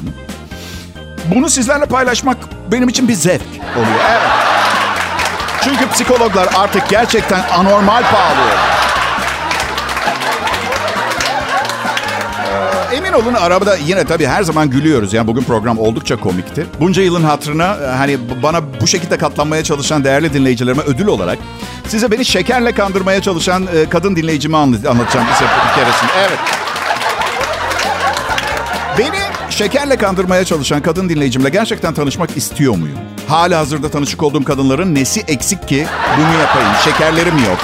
bunu 1.35 1.49
sizlerle 1.49 1.85
paylaşmak 1.85 2.37
benim 2.71 2.89
için 2.89 3.07
bir 3.07 3.13
zevk 3.13 3.41
oluyor. 3.75 3.99
Evet. 4.09 4.21
Çünkü 5.63 5.89
psikologlar 5.89 6.49
artık 6.57 6.89
gerçekten 6.89 7.41
anormal 7.49 8.03
pahalı. 8.03 8.78
Emin 12.99 13.13
olun 13.13 13.33
arabada 13.33 13.75
yine 13.77 14.03
tabii 14.05 14.27
her 14.27 14.43
zaman 14.43 14.69
gülüyoruz. 14.69 15.13
Yani 15.13 15.27
bugün 15.27 15.41
program 15.43 15.79
oldukça 15.79 16.15
komikti. 16.15 16.65
Bunca 16.79 17.01
yılın 17.01 17.23
hatırına 17.23 17.77
e, 17.83 17.87
hani 17.87 18.17
bana 18.43 18.61
bu 18.81 18.87
şekilde 18.87 19.17
katlanmaya 19.17 19.63
çalışan 19.63 20.03
değerli 20.03 20.33
dinleyicilerime 20.33 20.81
ödül 20.83 21.07
olarak 21.07 21.37
size 21.87 22.11
beni 22.11 22.25
şekerle 22.25 22.71
kandırmaya 22.71 23.21
çalışan 23.21 23.67
e, 23.75 23.89
kadın 23.89 24.15
dinleyicimi 24.15 24.55
anlat- 24.55 24.87
anlatacağım 24.89 25.27
bir 25.27 25.75
keresinde. 25.75 26.11
Evet. 26.27 26.39
Beni 28.97 29.19
şekerle 29.49 29.97
kandırmaya 29.97 30.45
çalışan 30.45 30.81
kadın 30.81 31.09
dinleyicimle 31.09 31.49
gerçekten 31.49 31.93
tanışmak 31.93 32.37
istiyor 32.37 32.75
muyum? 32.75 32.97
Hala 33.27 33.59
hazırda 33.59 33.89
tanışık 33.91 34.23
olduğum 34.23 34.43
kadınların 34.43 34.95
nesi 34.95 35.19
eksik 35.27 35.67
ki 35.67 35.87
bunu 36.17 36.39
yapayım? 36.41 36.69
Şekerlerim 36.85 37.37
yok. 37.37 37.57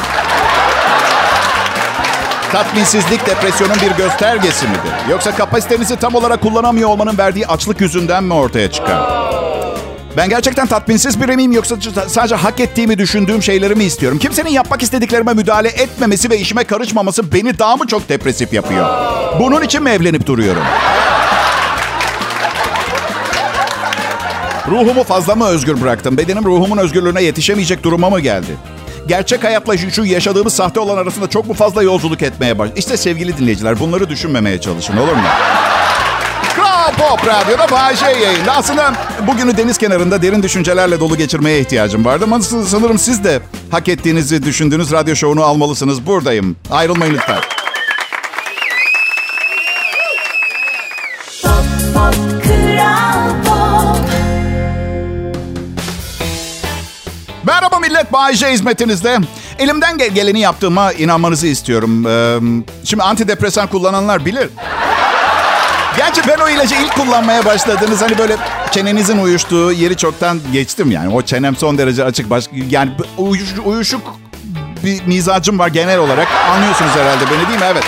Tatminsizlik 2.55 3.25
depresyonun 3.25 3.75
bir 3.75 4.03
göstergesi 4.03 4.67
midir? 4.67 5.09
Yoksa 5.09 5.35
kapasitenizi 5.35 5.95
tam 5.95 6.15
olarak 6.15 6.41
kullanamıyor 6.41 6.89
olmanın 6.89 7.17
verdiği 7.17 7.47
açlık 7.47 7.81
yüzünden 7.81 8.23
mi 8.23 8.33
ortaya 8.33 8.71
çıkar? 8.71 9.09
Ben 10.17 10.29
gerçekten 10.29 10.67
tatminsiz 10.67 11.21
biri 11.21 11.35
miyim 11.35 11.51
yoksa 11.51 11.75
sadece 12.07 12.35
hak 12.35 12.59
ettiğimi 12.59 12.97
düşündüğüm 12.97 13.43
şeyleri 13.43 13.75
mi 13.75 13.83
istiyorum? 13.83 14.19
Kimsenin 14.19 14.49
yapmak 14.49 14.83
istediklerime 14.83 15.33
müdahale 15.33 15.67
etmemesi 15.67 16.29
ve 16.29 16.37
işime 16.37 16.63
karışmaması 16.63 17.33
beni 17.33 17.59
daha 17.59 17.75
mı 17.75 17.87
çok 17.87 18.09
depresif 18.09 18.53
yapıyor? 18.53 18.89
Bunun 19.39 19.61
için 19.61 19.83
mi 19.83 19.89
evlenip 19.89 20.25
duruyorum? 20.25 20.63
Ruhumu 24.69 25.03
fazla 25.03 25.35
mı 25.35 25.47
özgür 25.47 25.81
bıraktım? 25.81 26.17
Bedenim 26.17 26.45
ruhumun 26.45 26.77
özgürlüğüne 26.77 27.23
yetişemeyecek 27.23 27.83
duruma 27.83 28.09
mı 28.09 28.19
geldi? 28.19 28.57
Gerçek 29.07 29.43
hayatla 29.43 29.77
şu, 29.77 30.05
yaşadığımız 30.05 30.53
sahte 30.53 30.79
olan 30.79 30.97
arasında 30.97 31.29
çok 31.29 31.47
mu 31.47 31.53
fazla 31.53 31.83
yolculuk 31.83 32.21
etmeye 32.21 32.59
baş... 32.59 32.69
İşte 32.75 32.97
sevgili 32.97 33.37
dinleyiciler 33.37 33.79
bunları 33.79 34.09
düşünmemeye 34.09 34.61
çalışın 34.61 34.97
olur 34.97 35.13
mu? 35.13 35.23
Kral 36.55 36.91
Pop 36.93 37.27
Radyo'da 37.27 37.71
Bahçe 37.71 38.05
yayında. 38.05 38.55
Aslında 38.55 38.93
bugünü 39.27 39.57
deniz 39.57 39.77
kenarında 39.77 40.21
derin 40.21 40.43
düşüncelerle 40.43 40.99
dolu 40.99 41.17
geçirmeye 41.17 41.59
ihtiyacım 41.59 42.05
vardı. 42.05 42.23
Ama 42.23 42.41
sanırım 42.41 42.99
siz 42.99 43.23
de 43.23 43.39
hak 43.71 43.87
ettiğinizi 43.87 44.43
düşündüğünüz 44.43 44.91
radyo 44.91 45.15
şovunu 45.15 45.43
almalısınız. 45.43 46.07
Buradayım. 46.07 46.55
Ayrılmayın 46.71 47.13
lütfen. 47.13 47.54
Millet, 58.05 58.13
Bay 58.13 58.33
hizmetinizde. 58.53 59.17
Elimden 59.59 59.97
gel- 59.97 60.09
geleni 60.09 60.39
yaptığıma 60.39 60.93
inanmanızı 60.93 61.47
istiyorum. 61.47 62.03
Şimdi 62.85 63.03
antidepresan 63.03 63.67
kullananlar 63.67 64.25
bilir. 64.25 64.49
Gerçi 65.97 66.21
ben 66.27 66.37
o 66.37 66.49
ilacı 66.49 66.75
ilk 66.75 66.95
kullanmaya 66.95 67.45
başladığınız 67.45 68.01
hani 68.01 68.17
böyle 68.17 68.35
çenenizin 68.71 69.17
uyuştuğu 69.17 69.71
yeri 69.71 69.97
çoktan 69.97 70.39
geçtim 70.53 70.91
yani. 70.91 71.13
O 71.15 71.21
çenem 71.21 71.55
son 71.55 71.77
derece 71.77 72.03
açık. 72.03 72.29
Baş, 72.29 72.45
yani 72.69 72.91
uyuş- 73.17 73.59
uyuşuk 73.65 74.01
bir 74.83 75.03
mizacım 75.05 75.59
var 75.59 75.67
genel 75.67 75.99
olarak. 75.99 76.27
Anlıyorsunuz 76.51 76.91
herhalde 76.95 77.23
beni 77.31 77.47
değil 77.49 77.59
mi? 77.59 77.65
Evet. 77.71 77.83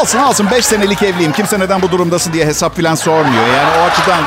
Olsun 0.00 0.18
olsun 0.18 0.50
5 0.50 0.64
senelik 0.64 1.02
evliyim. 1.02 1.32
Kimse 1.32 1.58
neden 1.60 1.82
bu 1.82 1.90
durumdasın 1.90 2.32
diye 2.32 2.46
hesap 2.46 2.76
falan 2.76 2.94
sormuyor. 2.94 3.46
Yani 3.56 3.68
o 3.78 3.90
açıdan 3.90 4.20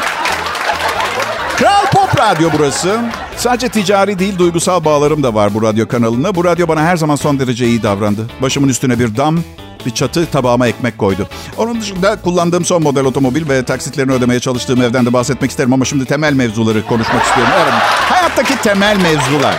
Kral 1.57 1.85
Pop 1.93 2.19
Radyo 2.19 2.49
burası. 2.57 2.99
Sadece 3.39 3.69
ticari 3.69 4.19
değil 4.19 4.37
duygusal 4.37 4.85
bağlarım 4.85 5.23
da 5.23 5.33
var 5.33 5.53
bu 5.53 5.61
radyo 5.61 5.87
kanalına. 5.87 6.35
Bu 6.35 6.45
radyo 6.45 6.67
bana 6.67 6.81
her 6.81 6.97
zaman 6.97 7.15
son 7.15 7.39
derece 7.39 7.67
iyi 7.67 7.83
davrandı. 7.83 8.29
Başımın 8.41 8.67
üstüne 8.67 8.99
bir 8.99 9.17
dam, 9.17 9.39
bir 9.85 9.91
çatı 9.91 10.25
tabağıma 10.25 10.67
ekmek 10.67 10.97
koydu. 10.97 11.27
Onun 11.57 11.81
dışında 11.81 12.21
kullandığım 12.21 12.65
son 12.65 12.83
model 12.83 13.05
otomobil 13.05 13.49
ve 13.49 13.63
taksitlerini 13.63 14.11
ödemeye 14.11 14.39
çalıştığım 14.39 14.81
evden 14.81 15.05
de 15.05 15.13
bahsetmek 15.13 15.51
isterim 15.51 15.73
ama 15.73 15.85
şimdi 15.85 16.05
temel 16.05 16.33
mevzuları 16.33 16.85
konuşmak 16.85 17.23
istiyorum. 17.23 17.53
Evet, 17.63 17.73
hayattaki 17.83 18.61
temel 18.61 18.97
mevzular. 19.01 19.55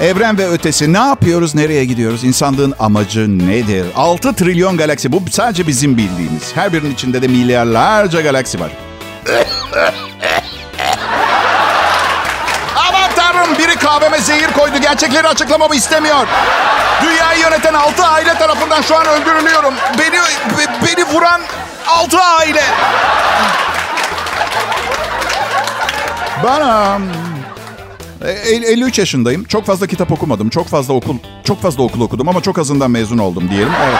Evren 0.00 0.38
ve 0.38 0.48
ötesi 0.48 0.92
ne 0.92 0.98
yapıyoruz, 0.98 1.54
nereye 1.54 1.84
gidiyoruz? 1.84 2.24
İnsanlığın 2.24 2.74
amacı 2.78 3.38
nedir? 3.38 3.86
6 3.96 4.32
trilyon 4.32 4.76
galaksi 4.76 5.12
bu 5.12 5.22
sadece 5.30 5.66
bizim 5.66 5.96
bildiğimiz. 5.96 6.52
Her 6.54 6.72
birinin 6.72 6.94
içinde 6.94 7.22
de 7.22 7.28
milyarlarca 7.28 8.20
galaksi 8.20 8.60
var. 8.60 8.70
Kahveme 13.88 14.20
zehir 14.20 14.52
koydu. 14.52 14.78
Gerçekleri 14.78 15.28
açıklamamı 15.28 15.74
istemiyor. 15.74 16.26
Dünyayı 17.02 17.40
yöneten 17.40 17.74
6 17.74 18.04
aile 18.04 18.34
tarafından 18.34 18.82
şu 18.82 18.96
an 18.96 19.06
öldürülüyorum. 19.06 19.74
Beni 19.98 20.12
be- 20.58 20.86
beni 20.86 21.04
vuran 21.04 21.40
6 21.86 22.18
aile. 22.20 22.62
Ben 26.44 26.60
um, 26.60 27.02
e, 28.24 28.30
53 28.30 28.98
yaşındayım. 28.98 29.44
Çok 29.44 29.66
fazla 29.66 29.86
kitap 29.86 30.12
okumadım. 30.12 30.48
Çok 30.48 30.68
fazla 30.68 30.94
okul 30.94 31.16
çok 31.44 31.62
fazla 31.62 31.82
okul 31.82 32.00
okudum 32.00 32.28
ama 32.28 32.40
çok 32.40 32.58
azından 32.58 32.90
mezun 32.90 33.18
oldum 33.18 33.50
diyelim. 33.50 33.72
Evet. 33.84 33.98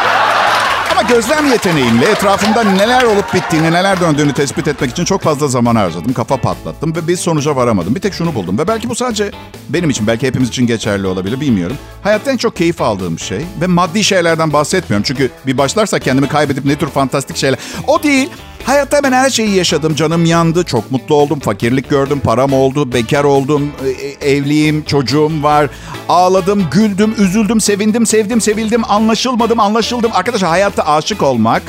Gözlem 1.08 1.46
yeteneğimle 1.46 2.10
etrafımda 2.10 2.64
neler 2.64 3.02
olup 3.02 3.34
bittiğini, 3.34 3.72
neler 3.72 4.00
döndüğünü 4.00 4.32
tespit 4.32 4.68
etmek 4.68 4.90
için 4.90 5.04
çok 5.04 5.22
fazla 5.22 5.48
zaman 5.48 5.76
harcadım. 5.76 6.12
Kafa 6.12 6.36
patlattım 6.36 6.96
ve 6.96 7.08
bir 7.08 7.16
sonuca 7.16 7.56
varamadım. 7.56 7.94
Bir 7.94 8.00
tek 8.00 8.14
şunu 8.14 8.34
buldum 8.34 8.58
ve 8.58 8.68
belki 8.68 8.88
bu 8.88 8.94
sadece 8.94 9.30
benim 9.68 9.90
için, 9.90 10.06
belki 10.06 10.26
hepimiz 10.26 10.48
için 10.48 10.66
geçerli 10.66 11.06
olabilir 11.06 11.40
bilmiyorum. 11.40 11.76
Hayatta 12.02 12.32
en 12.32 12.36
çok 12.36 12.56
keyif 12.56 12.82
aldığım 12.82 13.18
şey 13.18 13.40
ve 13.60 13.66
maddi 13.66 14.04
şeylerden 14.04 14.52
bahsetmiyorum. 14.52 15.02
Çünkü 15.02 15.30
bir 15.46 15.58
başlarsa 15.58 15.98
kendimi 15.98 16.28
kaybedip 16.28 16.64
ne 16.64 16.76
tür 16.76 16.88
fantastik 16.88 17.36
şeyler... 17.36 17.58
O 17.86 18.02
değil. 18.02 18.30
Hayatta 18.64 19.02
ben 19.02 19.12
her 19.12 19.30
şeyi 19.30 19.54
yaşadım. 19.54 19.94
Canım 19.94 20.24
yandı, 20.24 20.64
çok 20.64 20.90
mutlu 20.90 21.14
oldum, 21.14 21.40
fakirlik 21.40 21.90
gördüm, 21.90 22.20
param 22.24 22.52
oldu, 22.52 22.92
bekar 22.92 23.24
oldum, 23.24 23.72
e- 24.20 24.30
evliyim, 24.30 24.84
çocuğum 24.84 25.42
var. 25.42 25.68
Ağladım, 26.08 26.66
güldüm, 26.70 27.14
üzüldüm, 27.18 27.60
sevindim, 27.60 28.06
sevdim, 28.06 28.40
sevildim, 28.40 28.82
anlaşılmadım, 28.90 29.60
anlaşıldım. 29.60 30.10
Arkadaşlar 30.14 30.50
hayatta 30.50 30.86
aşık 30.86 31.22
olmak 31.22 31.62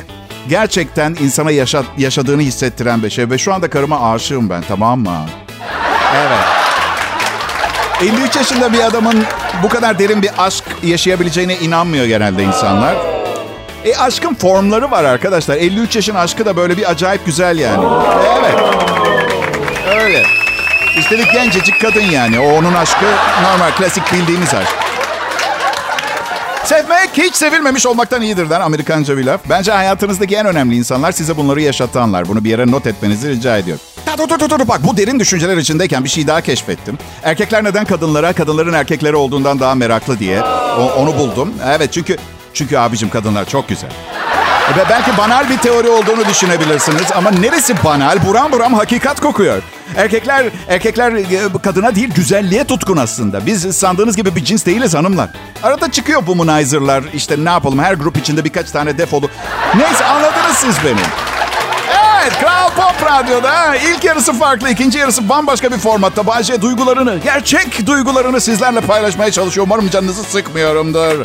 gerçekten 0.48 1.16
insana 1.20 1.50
yaşa- 1.50 1.84
yaşadığını 1.98 2.42
hissettiren 2.42 3.02
bir 3.02 3.10
şey. 3.10 3.30
Ve 3.30 3.38
şu 3.38 3.54
anda 3.54 3.70
karıma 3.70 4.12
aşığım 4.12 4.50
ben 4.50 4.62
tamam 4.68 5.00
mı? 5.00 5.26
Evet. 6.16 6.38
53 8.02 8.36
yaşında 8.36 8.72
bir 8.72 8.80
adamın 8.80 9.24
bu 9.62 9.68
kadar 9.68 9.98
derin 9.98 10.22
bir 10.22 10.30
aşk 10.38 10.64
yaşayabileceğine 10.82 11.56
inanmıyor 11.56 12.04
genelde 12.06 12.42
insanlar. 12.44 12.96
E 13.84 13.96
aşkın 13.96 14.34
formları 14.34 14.90
var 14.90 15.04
arkadaşlar. 15.04 15.56
53 15.56 15.96
yaşın 15.96 16.14
aşkı 16.14 16.44
da 16.44 16.56
böyle 16.56 16.76
bir 16.76 16.90
acayip 16.90 17.26
güzel 17.26 17.58
yani. 17.58 17.84
Evet. 18.40 18.54
Öyle. 20.02 20.22
Üstelik 20.98 21.32
gencecik 21.32 21.80
kadın 21.80 22.00
yani. 22.00 22.40
O 22.40 22.52
onun 22.52 22.74
aşkı 22.74 23.04
normal 23.42 23.70
klasik 23.78 24.12
bildiğimiz 24.12 24.54
aşk. 24.54 24.68
Sevmek 26.64 27.10
hiç 27.14 27.34
sevilmemiş 27.34 27.86
olmaktan 27.86 28.22
iyidir 28.22 28.50
der 28.50 28.60
Amerikanca 28.60 29.16
bir 29.16 29.24
laf. 29.24 29.40
Bence 29.50 29.72
hayatınızdaki 29.72 30.36
en 30.36 30.46
önemli 30.46 30.76
insanlar 30.76 31.12
size 31.12 31.36
bunları 31.36 31.60
yaşatanlar. 31.62 32.28
Bunu 32.28 32.44
bir 32.44 32.50
yere 32.50 32.70
not 32.70 32.86
etmenizi 32.86 33.28
rica 33.28 33.56
ediyorum. 33.56 33.82
Ha, 34.06 34.18
dur, 34.18 34.28
dur, 34.40 34.50
dur. 34.50 34.68
Bak 34.68 34.80
bu 34.84 34.96
derin 34.96 35.20
düşünceler 35.20 35.56
içindeyken 35.56 36.04
bir 36.04 36.08
şey 36.08 36.26
daha 36.26 36.40
keşfettim. 36.40 36.98
Erkekler 37.22 37.64
neden 37.64 37.84
kadınlara, 37.84 38.32
kadınların 38.32 38.72
erkekleri 38.72 39.16
olduğundan 39.16 39.60
daha 39.60 39.74
meraklı 39.74 40.18
diye 40.18 40.42
o- 40.78 40.92
onu 40.96 41.18
buldum. 41.18 41.54
Evet 41.76 41.92
çünkü 41.92 42.16
çünkü 42.54 42.78
abicim 42.78 43.10
kadınlar 43.10 43.44
çok 43.48 43.68
güzel. 43.68 43.90
Ve 44.76 44.84
belki 44.90 45.16
banal 45.18 45.50
bir 45.50 45.58
teori 45.58 45.88
olduğunu 45.88 46.24
düşünebilirsiniz 46.28 47.12
ama 47.14 47.30
neresi 47.30 47.84
banal? 47.84 48.26
Buram 48.26 48.52
buram 48.52 48.74
hakikat 48.74 49.20
kokuyor. 49.20 49.62
Erkekler 49.96 50.46
erkekler 50.68 51.12
e, 51.12 51.24
kadına 51.62 51.94
değil 51.94 52.14
güzelliğe 52.14 52.64
tutkun 52.64 52.96
aslında. 52.96 53.46
Biz 53.46 53.76
sandığınız 53.76 54.16
gibi 54.16 54.36
bir 54.36 54.44
cins 54.44 54.66
değiliz 54.66 54.94
hanımlar. 54.94 55.28
Arada 55.62 55.90
çıkıyor 55.90 56.18
womanizer'lar. 56.18 57.04
İşte 57.14 57.44
ne 57.44 57.50
yapalım 57.50 57.78
her 57.78 57.94
grup 57.94 58.16
içinde 58.16 58.44
birkaç 58.44 58.70
tane 58.70 58.98
defolu. 58.98 59.30
Neyse 59.76 60.04
anladınız 60.04 60.56
siz 60.56 60.74
beni. 60.84 61.00
Evet 62.22 62.32
Kral 62.40 62.68
Pop 62.70 63.10
Radyo'da 63.10 63.76
ilk 63.76 64.04
yarısı 64.04 64.32
farklı, 64.32 64.70
ikinci 64.70 64.98
yarısı 64.98 65.28
bambaşka 65.28 65.72
bir 65.72 65.78
formatta. 65.78 66.26
Bayce 66.26 66.62
duygularını, 66.62 67.18
gerçek 67.24 67.86
duygularını 67.86 68.40
sizlerle 68.40 68.80
paylaşmaya 68.80 69.30
çalışıyor. 69.32 69.66
Umarım 69.66 69.90
canınızı 69.90 70.24
sıkmıyorumdur. 70.24 71.24